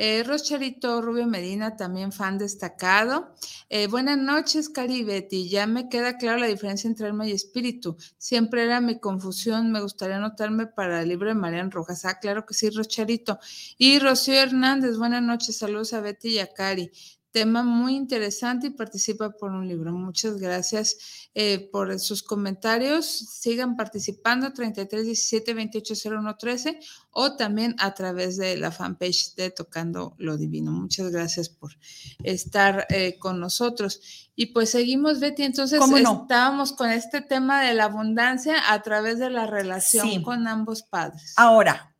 [0.00, 3.34] Eh, Rocharito Rubio Medina, también fan destacado.
[3.68, 5.48] Eh, buenas noches, Cari Betty.
[5.48, 7.96] Ya me queda claro la diferencia entre alma y espíritu.
[8.16, 9.72] Siempre era mi confusión.
[9.72, 12.04] Me gustaría anotarme para el libro de Marian Rojas.
[12.04, 13.40] Ah, claro que sí, Rocharito.
[13.76, 15.58] Y Rocío Hernández, buenas noches.
[15.58, 16.92] Saludos a Betty y a Cari
[17.38, 19.92] tema muy interesante y participa por un libro.
[19.92, 23.06] Muchas gracias eh, por sus comentarios.
[23.06, 26.80] Sigan participando 33 17 28 01 13
[27.12, 30.72] o también a través de la fanpage de Tocando lo Divino.
[30.72, 31.76] Muchas gracias por
[32.24, 34.32] estar eh, con nosotros.
[34.34, 35.44] Y pues seguimos, Betty.
[35.44, 40.82] Entonces estábamos con este tema de la abundancia a través de la relación con ambos
[40.82, 41.34] padres.
[41.36, 41.94] Ahora,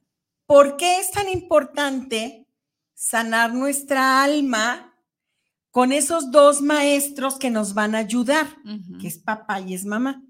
[0.46, 2.48] ¿por qué es tan importante
[2.92, 4.88] sanar nuestra alma?
[5.78, 8.48] Con esos dos maestros que nos van a ayudar,
[9.00, 10.24] que es papá y es mamá.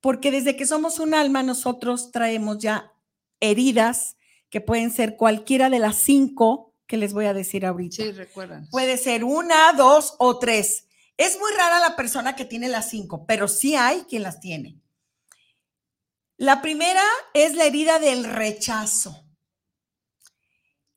[0.00, 2.92] Porque desde que somos un alma, nosotros traemos ya
[3.38, 4.16] heridas
[4.48, 8.02] que pueden ser cualquiera de las cinco que les voy a decir ahorita.
[8.02, 8.68] Sí, recuerdan.
[8.68, 10.88] Puede ser una, dos o tres.
[11.16, 14.80] Es muy rara la persona que tiene las cinco, pero sí hay quien las tiene.
[16.36, 19.24] La primera es la herida del rechazo.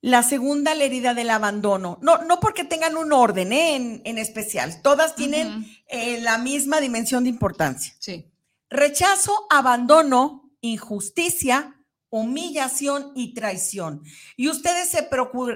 [0.04, 1.98] La segunda, la herida del abandono.
[2.02, 4.02] No, no porque tengan un orden ¿eh?
[4.04, 4.82] en, especial.
[4.82, 7.96] Todas tienen eh, la misma dimensión de importancia.
[8.00, 8.30] Sí.
[8.70, 14.04] Rechazo, abandono, injusticia, humillación y traición.
[14.36, 15.08] Y ustedes se,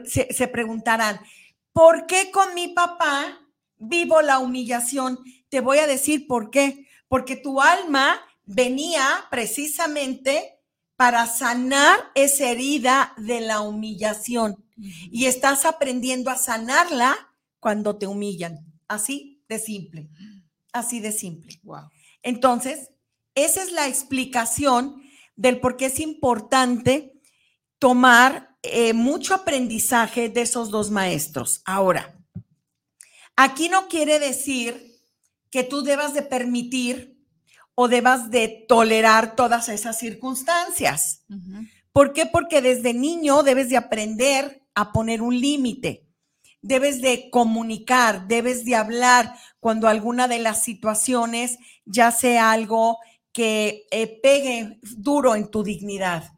[0.06, 1.20] se, se preguntarán,
[1.74, 3.42] ¿por qué con mi papá
[3.76, 5.20] vivo la humillación?
[5.50, 6.88] Te voy a decir por qué.
[7.10, 10.57] Porque tu alma venía precisamente
[10.98, 14.66] para sanar esa herida de la humillación.
[14.76, 17.16] Y estás aprendiendo a sanarla
[17.60, 18.60] cuando te humillan.
[18.88, 20.10] Así de simple.
[20.74, 21.62] Así de simple.
[22.22, 22.90] Entonces,
[23.36, 25.02] esa es la explicación
[25.36, 27.14] del por qué es importante
[27.80, 31.62] tomar eh, mucho aprendizaje de esos dos maestros.
[31.66, 32.20] Ahora,
[33.36, 34.96] aquí no quiere decir
[35.52, 37.17] que tú debas de permitir
[37.80, 41.24] o debas de tolerar todas esas circunstancias.
[41.94, 42.26] ¿Por qué?
[42.26, 46.08] Porque desde niño debes de aprender a poner un límite.
[46.64, 52.98] Debes de comunicar, debes de hablar cuando alguna de las situaciones ya sea algo
[53.32, 56.34] que eh, pegue duro en tu dignidad.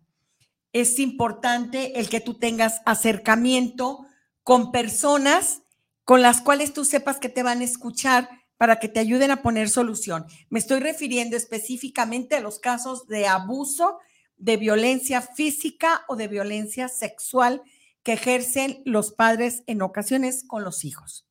[0.74, 4.06] es importante el que tú tengas acercamiento
[4.44, 5.62] con personas
[6.04, 8.30] con las cuales tú sepas que te van a escuchar
[8.60, 10.26] para que te ayuden a poner solución.
[10.50, 14.00] Me estoy refiriendo específicamente a los casos de abuso,
[14.36, 17.64] de violencia física o de violencia sexual
[18.04, 21.26] que ejercen los padres en ocasiones con los hijos.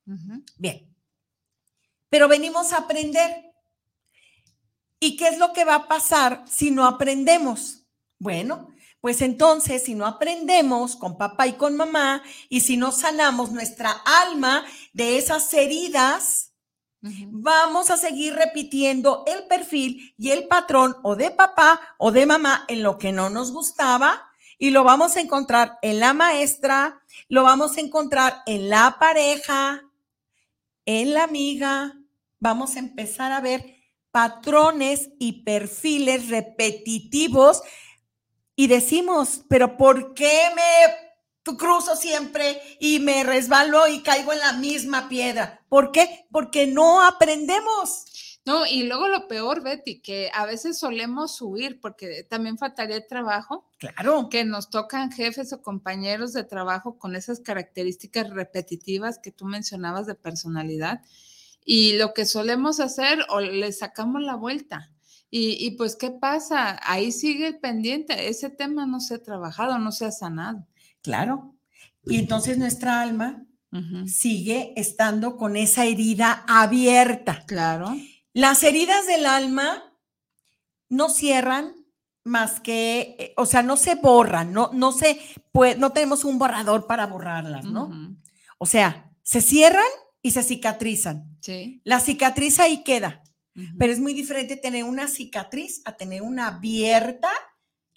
[0.56, 0.88] Bien,
[2.08, 3.52] pero venimos a aprender.
[4.98, 7.84] ¿Y qué es lo que va a pasar si no aprendemos?
[8.18, 8.70] Bueno,
[9.02, 13.90] pues entonces, si no aprendemos con papá y con mamá, y si no sanamos nuestra
[13.90, 14.64] alma
[14.94, 16.47] de esas heridas,
[17.00, 22.64] vamos a seguir repitiendo el perfil y el patrón o de papá o de mamá
[22.68, 24.28] en lo que no nos gustaba,
[24.58, 29.84] y lo vamos a encontrar en la maestra, lo vamos a encontrar en la pareja,
[30.84, 31.94] en la amiga.
[32.40, 33.76] Vamos a empezar a ver
[34.10, 37.62] patrones y perfiles repetitivos
[38.56, 41.07] y decimos, pero ¿por qué me
[41.56, 45.60] cruzo siempre y me resbalo y caigo en la misma piedra?
[45.68, 46.26] ¿Por qué?
[46.30, 48.04] Porque no aprendemos.
[48.44, 53.66] No, y luego lo peor, Betty, que a veces solemos huir porque también faltaría trabajo.
[53.78, 54.28] Claro.
[54.30, 60.06] Que nos tocan jefes o compañeros de trabajo con esas características repetitivas que tú mencionabas
[60.06, 61.02] de personalidad.
[61.62, 64.90] Y lo que solemos hacer o le sacamos la vuelta.
[65.30, 66.80] Y, pues, ¿qué pasa?
[66.82, 68.30] Ahí sigue pendiente.
[68.30, 70.66] Ese tema no se ha trabajado, no se ha sanado.
[71.08, 71.54] Claro.
[72.04, 73.44] Y entonces nuestra alma
[74.06, 77.44] sigue estando con esa herida abierta.
[77.46, 77.94] Claro.
[78.32, 79.94] Las heridas del alma
[80.88, 81.74] no cierran
[82.24, 85.18] más que, eh, o sea, no se borran, no, no se
[85.52, 87.90] puede, no tenemos un borrador para borrarlas, ¿no?
[88.58, 89.82] O sea, se cierran
[90.22, 91.38] y se cicatrizan.
[91.40, 91.80] Sí.
[91.84, 93.22] La cicatriz ahí queda.
[93.76, 97.28] Pero es muy diferente tener una cicatriz a tener una abierta,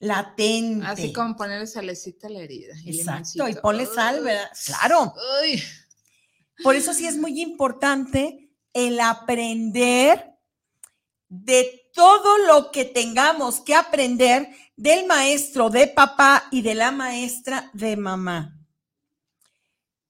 [0.02, 0.86] latente.
[0.86, 2.74] Así como ponerle salecita a la herida.
[2.86, 4.52] Exacto, y ponle sal, ¿verdad?
[4.66, 5.14] Claro.
[6.62, 10.36] Por eso sí es muy importante el aprender
[11.30, 17.70] de todo lo que tengamos que aprender del maestro de papá y de la maestra
[17.74, 18.58] de mamá.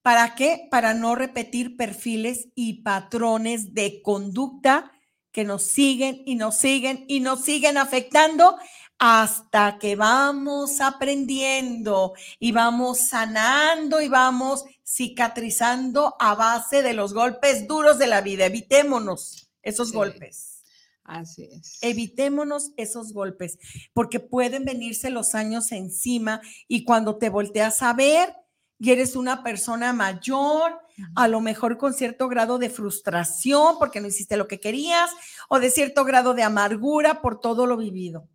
[0.02, 0.66] ¿Para qué?
[0.70, 4.90] Para no repetir perfiles y patrones de conducta
[5.30, 8.56] que nos siguen y nos siguen y nos siguen afectando
[9.04, 17.66] hasta que vamos aprendiendo y vamos sanando y vamos cicatrizando a base de los golpes
[17.66, 18.46] duros de la vida.
[18.46, 20.62] Evitémonos esos golpes.
[21.02, 21.78] Así es.
[21.80, 23.58] Evitémonos esos golpes,
[23.92, 28.32] porque pueden venirse los años encima y cuando te volteas a ver
[28.78, 30.78] y eres una persona mayor,
[31.16, 35.10] a lo mejor con cierto grado de frustración porque no hiciste lo que querías
[35.48, 38.28] o de cierto grado de amargura por todo lo vivido.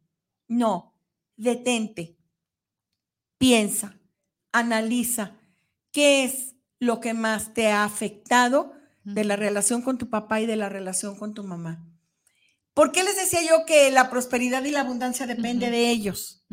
[0.47, 0.93] No,
[1.35, 2.17] detente,
[3.37, 3.99] piensa,
[4.51, 5.37] analiza
[5.91, 8.73] qué es lo que más te ha afectado
[9.03, 11.85] de la relación con tu papá y de la relación con tu mamá.
[12.73, 16.45] ¿Por qué les decía yo que la prosperidad y la abundancia depende de ellos?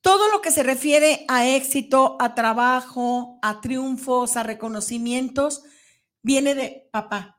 [0.00, 5.62] Todo lo que se refiere a éxito, a trabajo, a triunfos, a reconocimientos,
[6.22, 7.38] viene de papá.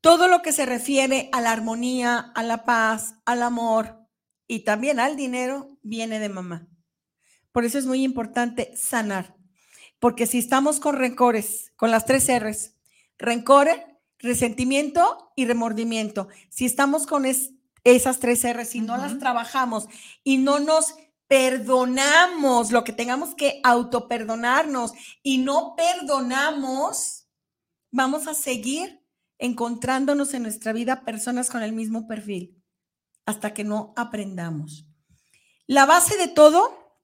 [0.00, 4.08] Todo lo que se refiere a la armonía, a la paz, al amor
[4.46, 6.68] y también al dinero, viene de mamá.
[7.52, 9.36] Por eso es muy importante sanar.
[9.98, 12.74] Porque si estamos con rencores, con las tres R's,
[13.18, 13.68] rencor,
[14.18, 19.86] resentimiento y remordimiento, si estamos con esas tres R's y no las trabajamos
[20.24, 20.94] y no nos
[21.28, 24.92] perdonamos lo que tengamos que autoperdonarnos
[25.22, 27.28] y no perdonamos,
[27.92, 28.99] vamos a seguir
[29.40, 32.62] encontrándonos en nuestra vida personas con el mismo perfil
[33.26, 34.86] hasta que no aprendamos.
[35.66, 36.96] La base de todo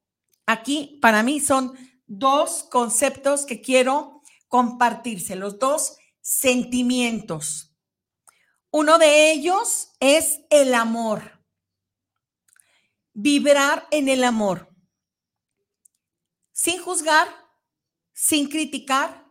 [0.47, 1.73] aquí para mí son
[2.07, 7.75] dos conceptos que quiero compartirse, los dos sentimientos.
[8.71, 11.37] Uno de ellos es el amor
[13.19, 14.69] vibrar en el amor,
[16.53, 17.27] sin juzgar,
[18.13, 19.26] sin criticar.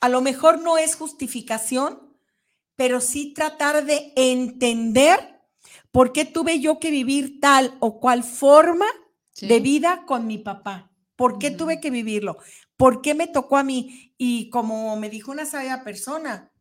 [0.00, 2.16] A lo mejor no es justificación,
[2.76, 5.40] pero sí tratar de entender
[5.90, 8.86] por qué tuve yo que vivir tal o cual forma
[9.40, 10.92] de vida con mi papá.
[11.16, 12.38] ¿Por qué tuve que vivirlo?
[12.76, 14.14] ¿Por qué me tocó a mí?
[14.18, 16.52] Y como me dijo una sabia persona,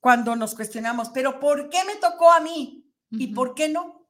[0.00, 2.90] cuando nos cuestionamos, pero ¿por qué me tocó a mí?
[3.10, 4.02] ¿Y por qué no?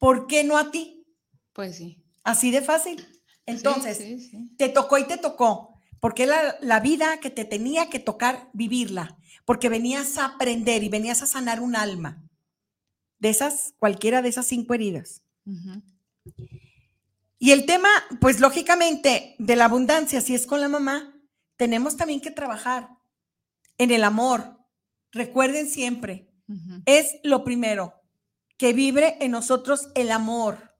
[0.00, 1.06] ¿por qué no a ti?
[1.52, 2.02] Pues sí.
[2.24, 3.06] Así de fácil.
[3.46, 4.02] Entonces,
[4.56, 5.69] te tocó y te tocó,
[6.00, 10.88] porque la, la vida que te tenía que tocar vivirla, porque venías a aprender y
[10.88, 12.22] venías a sanar un alma.
[13.18, 15.22] De esas, cualquiera de esas cinco heridas.
[17.38, 17.88] Y el tema,
[18.20, 21.14] pues lógicamente, de la abundancia, si es con la mamá,
[21.56, 22.88] tenemos también que trabajar
[23.76, 24.58] en el amor.
[25.12, 26.30] Recuerden siempre,
[26.86, 27.94] es lo primero,
[28.56, 30.76] que vibre en nosotros el amor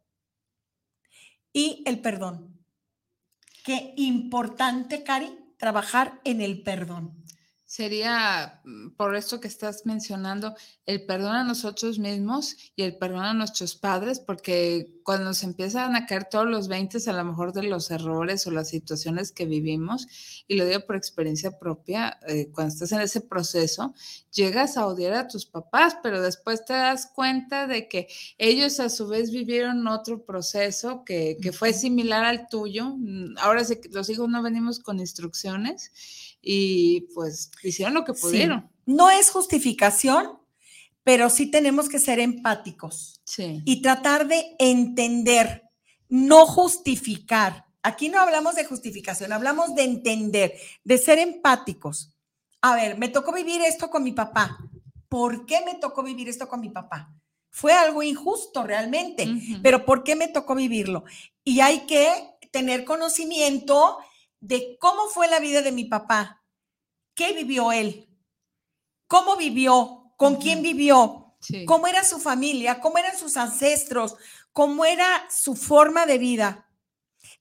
[1.53, 2.50] y el perdón.
[3.65, 7.21] Qué importante, Cari, trabajar en el perdón
[7.71, 10.57] sería, mm, por esto que estás mencionando,
[10.87, 15.95] el perdón a nosotros mismos y el perdón a nuestros padres, porque cuando nos empiezan
[15.95, 19.47] a caer todos los 20 a lo mejor de los errores o las situaciones que
[19.47, 20.09] vivimos,
[20.49, 23.95] y lo digo por experiencia propia, eh, cuando estás en ese proceso,
[24.33, 28.89] llegas a odiar a tus papás, pero después te das cuenta de que ellos a
[28.89, 32.97] su vez vivieron otro proceso que, que fue similar al tuyo.
[32.97, 35.93] Mm, ahora sí, los hijos no venimos con instrucciones
[36.43, 38.71] y pues hicieron lo que pudieron.
[38.87, 40.39] No es justificación,
[41.03, 45.65] pero sí tenemos que ser empáticos y tratar de entender,
[46.09, 47.67] no justificar.
[47.83, 52.15] Aquí no hablamos de justificación, hablamos de entender, de ser empáticos.
[52.61, 54.59] A ver, me tocó vivir esto con mi papá.
[55.09, 57.15] ¿Por qué me tocó vivir esto con mi papá?
[57.49, 59.27] Fue algo injusto realmente,
[59.63, 61.05] pero ¿por qué me tocó vivirlo?
[61.43, 62.09] Y hay que
[62.53, 63.99] tener conocimiento
[64.41, 66.43] de cómo fue la vida de mi papá,
[67.15, 68.09] qué vivió él,
[69.07, 71.37] cómo vivió, con quién vivió,
[71.67, 74.17] cómo era su familia, cómo eran sus ancestros,
[74.53, 76.69] cómo era su forma de vida.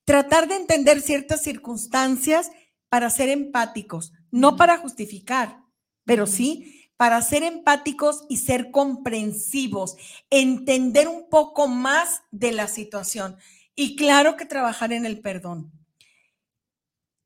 [0.06, 2.52] Tratar de entender ciertas circunstancias
[2.90, 5.62] para ser empáticos, no para justificar,
[6.06, 9.96] pero sí para ser empáticos y ser comprensivos,
[10.30, 13.38] entender un poco más de la situación.
[13.74, 15.72] Y claro que trabajar en el perdón.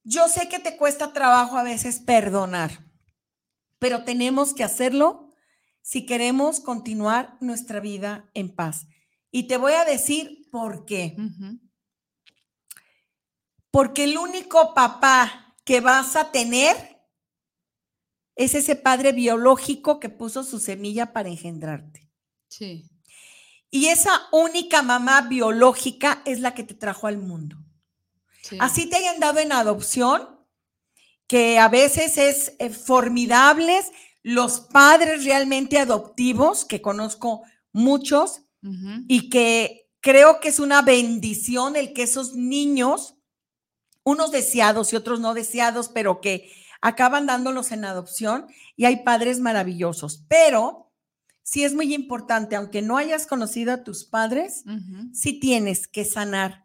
[0.03, 2.85] Yo sé que te cuesta trabajo a veces perdonar,
[3.79, 5.29] pero tenemos que hacerlo
[5.81, 8.87] si queremos continuar nuestra vida en paz.
[9.31, 11.15] Y te voy a decir por qué.
[13.71, 16.75] Porque el único papá que vas a tener
[18.35, 22.09] es ese padre biológico que puso su semilla para engendrarte.
[22.49, 22.89] Sí.
[23.69, 27.62] Y esa única mamá biológica es la que te trajo al mundo.
[28.59, 30.27] Así te hayan dado en adopción,
[31.27, 33.91] que a veces es eh, formidables
[34.21, 38.41] los padres realmente adoptivos, que conozco muchos,
[39.09, 43.17] y que creo que es una bendición el que esos niños,
[44.05, 46.49] unos deseados y otros no deseados, pero que
[46.81, 50.23] acaban dándolos en adopción, y hay padres maravillosos.
[50.29, 50.93] Pero
[51.41, 54.63] sí es muy importante, aunque no hayas conocido a tus padres,
[55.13, 56.62] sí tienes que sanar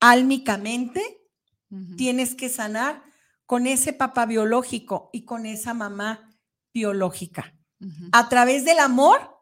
[0.00, 1.02] álmicamente,
[1.96, 3.02] tienes que sanar
[3.44, 6.36] con ese papá biológico y con esa mamá
[6.72, 7.54] biológica.
[8.12, 9.36] A través del amor,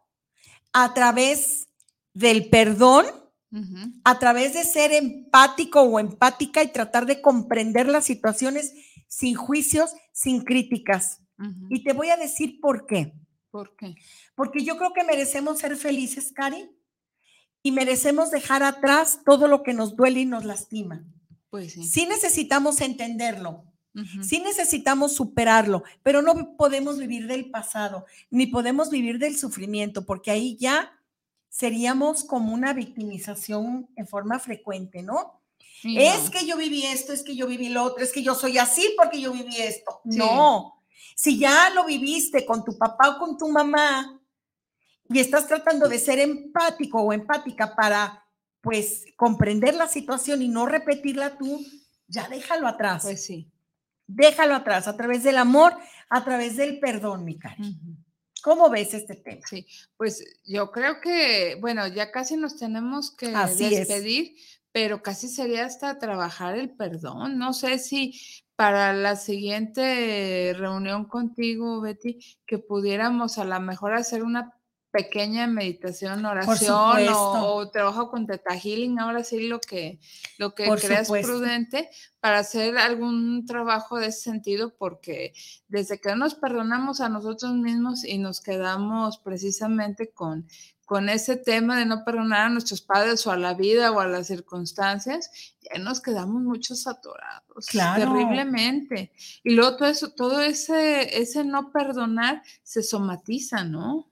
[0.73, 1.69] a través
[2.13, 3.07] del perdón,
[4.05, 8.73] a través de ser empático o empática y tratar de comprender las situaciones
[9.07, 11.21] sin juicios, sin críticas.
[11.69, 13.13] Y te voy a decir por qué.
[13.51, 13.95] ¿Por qué?
[14.35, 16.69] Porque yo creo que merecemos ser felices, Cari,
[17.65, 21.03] y merecemos dejar atrás todo lo que nos duele y nos lastima.
[21.49, 22.07] Pues sí.
[22.07, 23.65] necesitamos entenderlo,
[24.23, 30.31] sí necesitamos superarlo, pero no podemos vivir del pasado, ni podemos vivir del sufrimiento, porque
[30.31, 30.93] ahí ya
[31.49, 35.41] seríamos como una victimización en forma frecuente, ¿no?
[35.85, 38.59] Es que yo viví esto, es que yo viví lo otro, es que yo soy
[38.59, 40.01] así porque yo viví esto.
[40.05, 40.83] No,
[41.15, 44.14] si ya lo viviste con tu papá o con tu mamá,
[45.09, 48.25] y estás tratando de ser empático o empática para,
[48.61, 51.65] pues, comprender la situación y no repetirla tú,
[52.09, 53.03] ya déjalo atrás.
[53.03, 53.51] Pues sí.
[54.07, 55.75] Déjalo atrás, a través del amor,
[56.11, 57.77] a través del perdón, mi cari.
[58.43, 59.41] ¿Cómo ves este tema?
[59.49, 64.37] Sí, pues yo creo que, bueno, ya casi nos tenemos que despedir,
[64.71, 67.39] pero casi sería hasta trabajar el perdón.
[67.39, 68.21] No sé si
[68.57, 74.53] para la siguiente reunión contigo, Betty, que pudiéramos a lo mejor hacer una
[74.95, 79.99] pequeña meditación, oración o, trabajo con Teta Healing, ahora sí lo que,
[80.39, 81.91] lo que creas prudente
[82.21, 85.35] para hacer algún trabajo de ese sentido, porque
[85.67, 90.47] desde que nos perdonamos a nosotros mismos y nos quedamos precisamente con,
[90.85, 94.07] con ese tema de no perdonar a nuestros padres o a la vida o a
[94.07, 99.11] las circunstancias, ya nos quedamos muchos atorados, terriblemente.
[99.43, 104.07] Y luego todo eso, todo ese, ese no perdonar se somatiza, ¿no?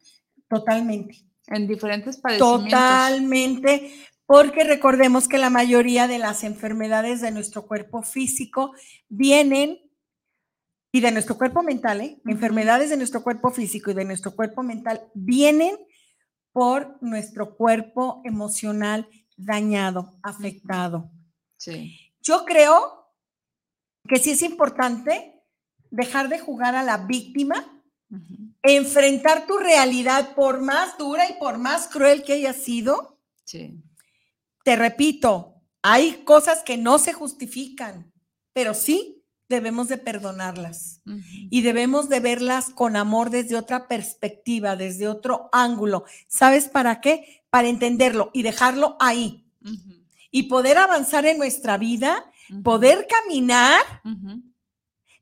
[0.53, 1.16] Totalmente.
[1.46, 2.64] En diferentes padecimientos.
[2.64, 3.90] Totalmente,
[4.26, 8.74] porque recordemos que la mayoría de las enfermedades de nuestro cuerpo físico
[9.09, 9.80] vienen
[10.92, 12.20] y de nuestro cuerpo mental, ¿eh?
[12.26, 15.74] enfermedades de nuestro cuerpo físico y de nuestro cuerpo mental vienen
[16.53, 21.11] por nuestro cuerpo emocional dañado, afectado.
[21.57, 22.12] Sí.
[22.20, 23.07] Yo creo
[24.07, 25.42] que sí es importante
[25.90, 27.82] dejar de jugar a la víctima,
[28.63, 33.19] enfrentar tu realidad por más dura y por más cruel que haya sido.
[33.45, 33.83] Sí.
[34.65, 38.13] Te repito, hay cosas que no se justifican,
[38.53, 41.03] pero sí debemos de perdonarlas
[41.51, 46.05] y debemos de verlas con amor desde otra perspectiva, desde otro ángulo.
[46.27, 47.45] ¿Sabes para qué?
[47.51, 49.47] Para entenderlo y dejarlo ahí.
[50.31, 52.25] Y poder avanzar en nuestra vida,
[52.63, 53.83] poder caminar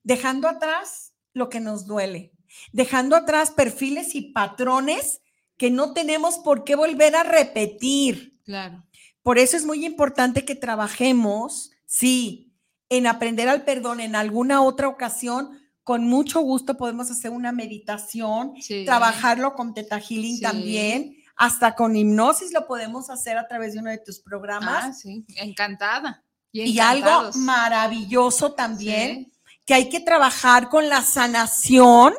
[0.04, 2.32] dejando atrás lo que nos duele,
[2.72, 5.20] dejando atrás perfiles y patrones
[5.56, 8.40] que no tenemos por qué volver a repetir.
[8.44, 8.82] Claro.
[9.22, 12.50] Por eso es muy importante que trabajemos, sí,
[12.88, 15.58] en aprender al perdón en alguna otra ocasión.
[15.84, 22.52] Con mucho gusto podemos hacer una meditación, trabajarlo con Teta Healing también, hasta con hipnosis
[22.52, 24.84] lo podemos hacer a través de uno de tus programas.
[24.84, 26.22] Ah, sí, encantada.
[26.52, 29.32] Y, algo maravilloso también,
[29.64, 32.14] que hay que trabajar con la sanación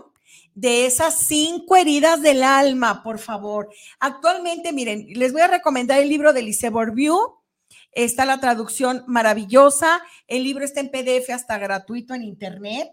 [0.62, 3.70] de esas cinco heridas del alma, por favor.
[4.00, 7.18] Actualmente, miren, les voy a recomendar el libro de Lice Borbiu.
[7.92, 10.04] Está la traducción maravillosa.
[10.28, 12.92] El libro está en PDF hasta gratuito en internet.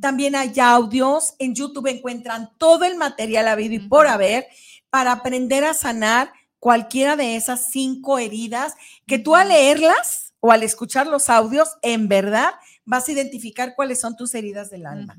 [0.00, 1.36] También hay audios.
[1.38, 4.48] En YouTube encuentran todo el material habido y por haber
[4.90, 8.74] para aprender a sanar cualquiera de esas cinco heridas
[9.06, 14.00] que tú al leerlas o al escuchar los audios, en verdad vas a identificar cuáles
[14.00, 15.16] son tus heridas del alma.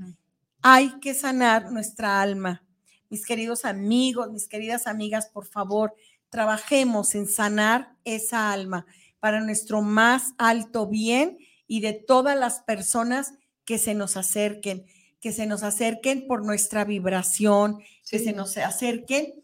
[0.61, 2.65] Hay que sanar nuestra alma.
[3.09, 5.95] Mis queridos amigos, mis queridas amigas, por favor,
[6.29, 8.85] trabajemos en sanar esa alma
[9.19, 13.33] para nuestro más alto bien y de todas las personas
[13.63, 14.85] que se nos acerquen,
[15.21, 17.79] que se nos acerquen por nuestra vibración,
[18.09, 19.35] que se nos acerquen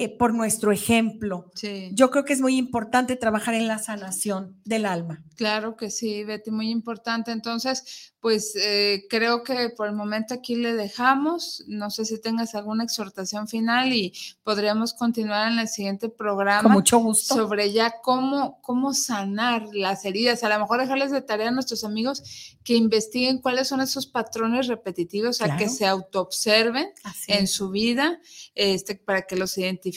[0.00, 1.50] eh, por nuestro ejemplo.
[1.90, 5.24] Yo creo que es muy importante trabajar en la sanación del alma.
[5.34, 7.32] Claro que sí, Betty, muy importante.
[7.32, 11.64] Entonces, pues eh, creo que por el momento aquí le dejamos.
[11.66, 14.12] No sé si tengas alguna exhortación final y
[14.44, 16.62] podríamos continuar en el siguiente programa.
[16.62, 17.34] Con mucho gusto.
[17.34, 20.44] Sobre ya cómo, cómo sanar las heridas.
[20.44, 24.68] A lo mejor dejarles de tarea a nuestros amigos que investiguen cuáles son esos patrones
[24.68, 26.88] repetitivos, a que se autoobserven
[27.26, 28.20] en su vida,
[28.54, 29.87] este, para que los identifiquen.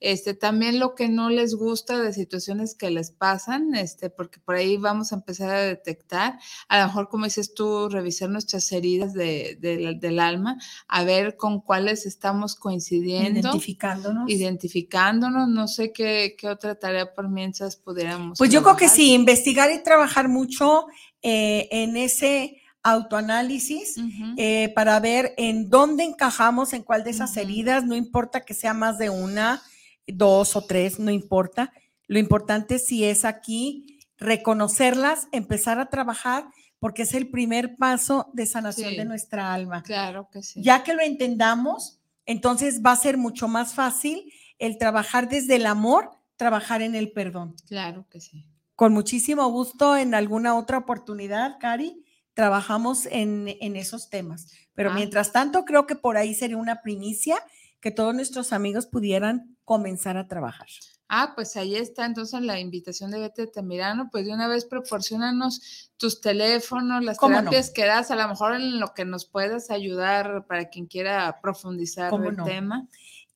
[0.00, 4.56] Este, también lo que no les gusta de situaciones que les pasan, este, porque por
[4.56, 6.38] ahí vamos a empezar a detectar.
[6.68, 10.58] A lo mejor como dices tú, revisar nuestras heridas de, del alma,
[10.88, 13.40] a ver con cuáles estamos coincidiendo.
[13.40, 14.30] Identificándonos.
[14.30, 15.48] Identificándonos.
[15.48, 18.38] No sé qué, qué otra tarea por mientras pudiéramos.
[18.38, 20.86] Pues yo creo que sí, investigar y trabajar mucho
[21.22, 23.96] eh, en ese autoanálisis
[24.36, 28.74] eh, para ver en dónde encajamos, en cuál de esas heridas, no importa que sea
[28.74, 29.62] más de una,
[30.06, 31.72] dos o tres, no importa.
[32.06, 36.46] Lo importante si es aquí reconocerlas, empezar a trabajar
[36.78, 39.82] porque es el primer paso de sanación de nuestra alma.
[39.82, 40.62] Claro que sí.
[40.62, 45.66] Ya que lo entendamos, entonces va a ser mucho más fácil el trabajar desde el
[45.66, 47.54] amor, trabajar en el perdón.
[47.66, 48.46] Claro que sí.
[48.76, 52.02] Con muchísimo gusto en alguna otra oportunidad, Cari,
[52.34, 54.48] trabajamos en, esos temas.
[54.74, 54.94] Pero ah.
[54.94, 57.36] mientras tanto, creo que por ahí sería una primicia
[57.80, 60.66] que todos nuestros amigos pudieran comenzar a trabajar.
[61.12, 65.90] Ah, pues ahí está entonces la invitación de Vete Temirano, pues de una vez proporcionanos
[65.96, 70.46] tus teléfonos, las terapias que das, a lo mejor en lo que nos puedas ayudar
[70.46, 72.86] para quien quiera profundizar el tema.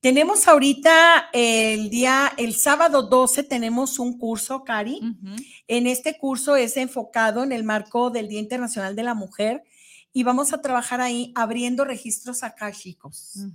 [0.04, 5.00] Tenemos ahorita el día, el sábado 12 tenemos un curso, Cari.
[5.66, 9.62] En este curso es enfocado en el marco del Día Internacional de la Mujer
[10.12, 13.46] y vamos a trabajar ahí abriendo registros acá, chicos.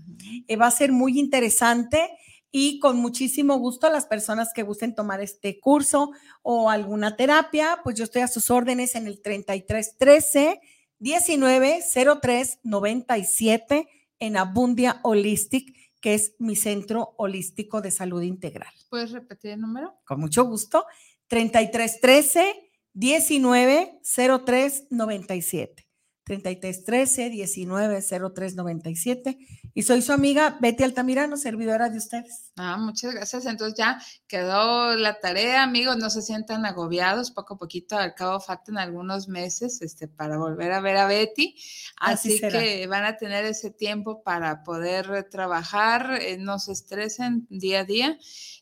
[0.48, 2.10] Eh, va a ser muy interesante
[2.50, 7.80] y con muchísimo gusto a las personas que gusten tomar este curso o alguna terapia,
[7.84, 10.60] pues yo estoy a sus órdenes en el 3313
[10.98, 13.88] 1903 97
[14.18, 18.74] en Abundia Holistic, que es mi centro holístico de salud integral.
[18.90, 19.96] ¿Puedes repetir el número?
[20.06, 20.86] Con mucho gusto.
[21.28, 25.89] 3313 1903 97.
[26.38, 29.38] 3313 190397
[29.74, 32.52] y soy su amiga Betty Altamirano, servidora de ustedes.
[32.56, 33.48] Ah, muchas gracias.
[33.48, 38.40] Entonces ya quedó la tarea, amigos, no se sientan agobiados, poco a poquito, al cabo
[38.40, 41.56] faltan algunos meses este, para volver a ver a Betty,
[42.00, 47.80] así, que van a tener ese tiempo para poder trabajar, eh, no se estresen día
[47.80, 48.20] a día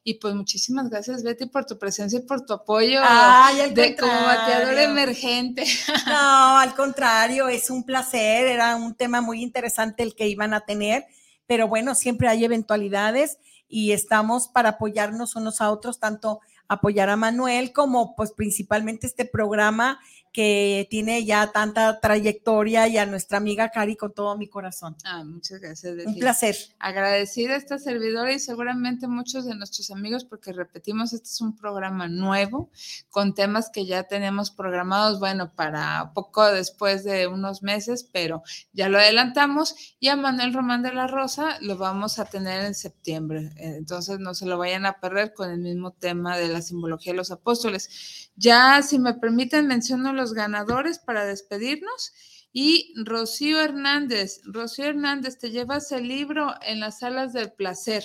[0.07, 4.77] y pues muchísimas gracias Betty por tu presencia y por tu apoyo de, como bateador
[4.79, 5.65] emergente.
[6.07, 10.61] No, al contrario, es un placer, era un tema muy interesante el que iban a
[10.61, 11.07] tener,
[11.45, 13.37] pero bueno, siempre hay eventualidades
[13.67, 16.39] y estamos para apoyarnos unos a otros, tanto
[16.69, 19.99] apoyar a Manuel, como pues principalmente este programa
[20.38, 24.95] que tiene ya tanta trayectoria y a nuestra amiga Cari con todo mi corazón.
[25.03, 26.05] Ah, muchas gracias.
[26.05, 26.55] Un placer.
[26.77, 31.55] Agradecida a esta servidora y seguramente muchos de nuestros amigos, porque repetimos, este es un
[31.55, 32.69] programa nuevo
[33.09, 38.89] con temas que ya tenemos programados, bueno, para poco después de unos meses, pero ya
[38.89, 39.95] lo adelantamos.
[39.99, 43.53] Y a Manuel Román de la Rosa lo vamos a tener en septiembre.
[43.57, 47.17] Entonces no se lo vayan a perder con el mismo tema de la simbología de
[47.17, 48.29] los apóstoles.
[48.35, 52.13] Ya, si me permiten, menciono los ganadores para despedirnos.
[52.53, 58.03] Y Rocío Hernández, Rocío Hernández, te llevas el libro en las salas del placer,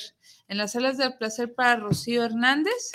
[0.48, 2.90] en las salas del placer para Rocío Hernández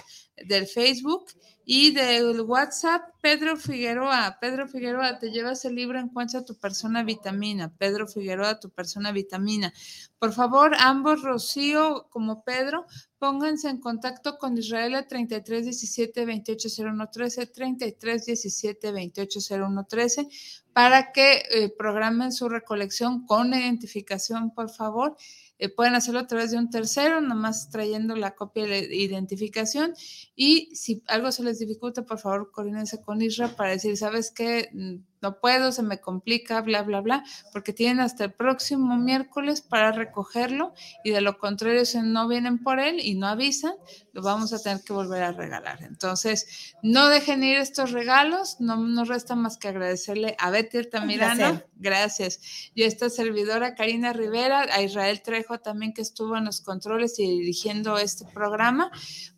[0.45, 1.25] del Facebook
[1.69, 4.37] y del WhatsApp, Pedro Figueroa.
[4.39, 7.73] Pedro Figueroa, te llevas el libro Encuentra tu persona vitamina.
[7.77, 9.73] Pedro Figueroa, tu persona vitamina.
[10.17, 12.85] Por favor, ambos, Rocío como Pedro,
[13.19, 19.83] pónganse en contacto con Israel a 33 17 28 01 13, 33 17 28 01
[19.83, 20.29] 13,
[20.71, 25.17] para que eh, programen su recolección con identificación, por favor
[25.59, 29.93] eh, pueden hacerlo a través de un tercero, nomás trayendo la copia de identificación.
[30.35, 34.69] Y si algo se les dificulta, por favor, coordínense con Isra para decir, ¿sabes qué?
[34.73, 39.61] Mm, no puedo, se me complica, bla, bla, bla, porque tienen hasta el próximo miércoles
[39.61, 43.73] para recogerlo y de lo contrario, si no vienen por él y no avisan,
[44.13, 45.83] lo vamos a tener que volver a regalar.
[45.83, 51.63] Entonces, no dejen ir estos regalos, no nos resta más que agradecerle a Betty Tamirano,
[51.75, 56.61] gracias, y a esta servidora Karina Rivera, a Israel Trejo también que estuvo en los
[56.61, 58.91] controles y dirigiendo este programa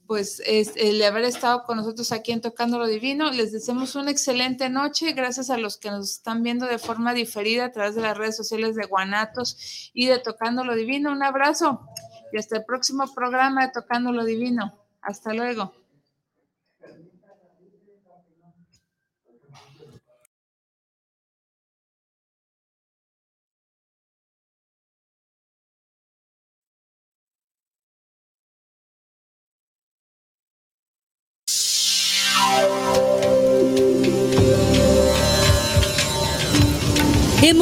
[0.09, 3.29] pues el haber estado con nosotros aquí en Tocando lo Divino.
[3.29, 5.11] Les deseamos una excelente noche.
[5.11, 8.35] Gracias a los que nos están viendo de forma diferida a través de las redes
[8.35, 11.11] sociales de Guanatos y de Tocando lo Divino.
[11.11, 11.81] Un abrazo
[12.33, 14.79] y hasta el próximo programa de Tocando lo Divino.
[14.99, 15.78] Hasta luego.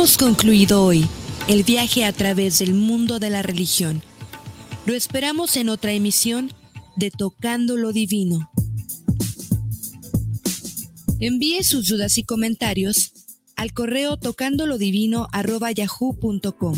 [0.08, 1.06] Hemos concluido hoy
[1.50, 4.02] el viaje a través del mundo de la religión.
[4.86, 6.54] Lo esperamos en otra emisión
[6.96, 8.50] de Tocando lo Divino.
[11.20, 13.12] Envíe sus dudas y comentarios
[13.58, 16.76] al correo tocandolodivino.yahoo.com.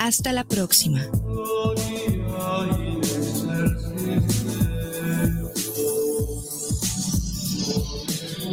[0.00, 1.08] Hasta la próxima.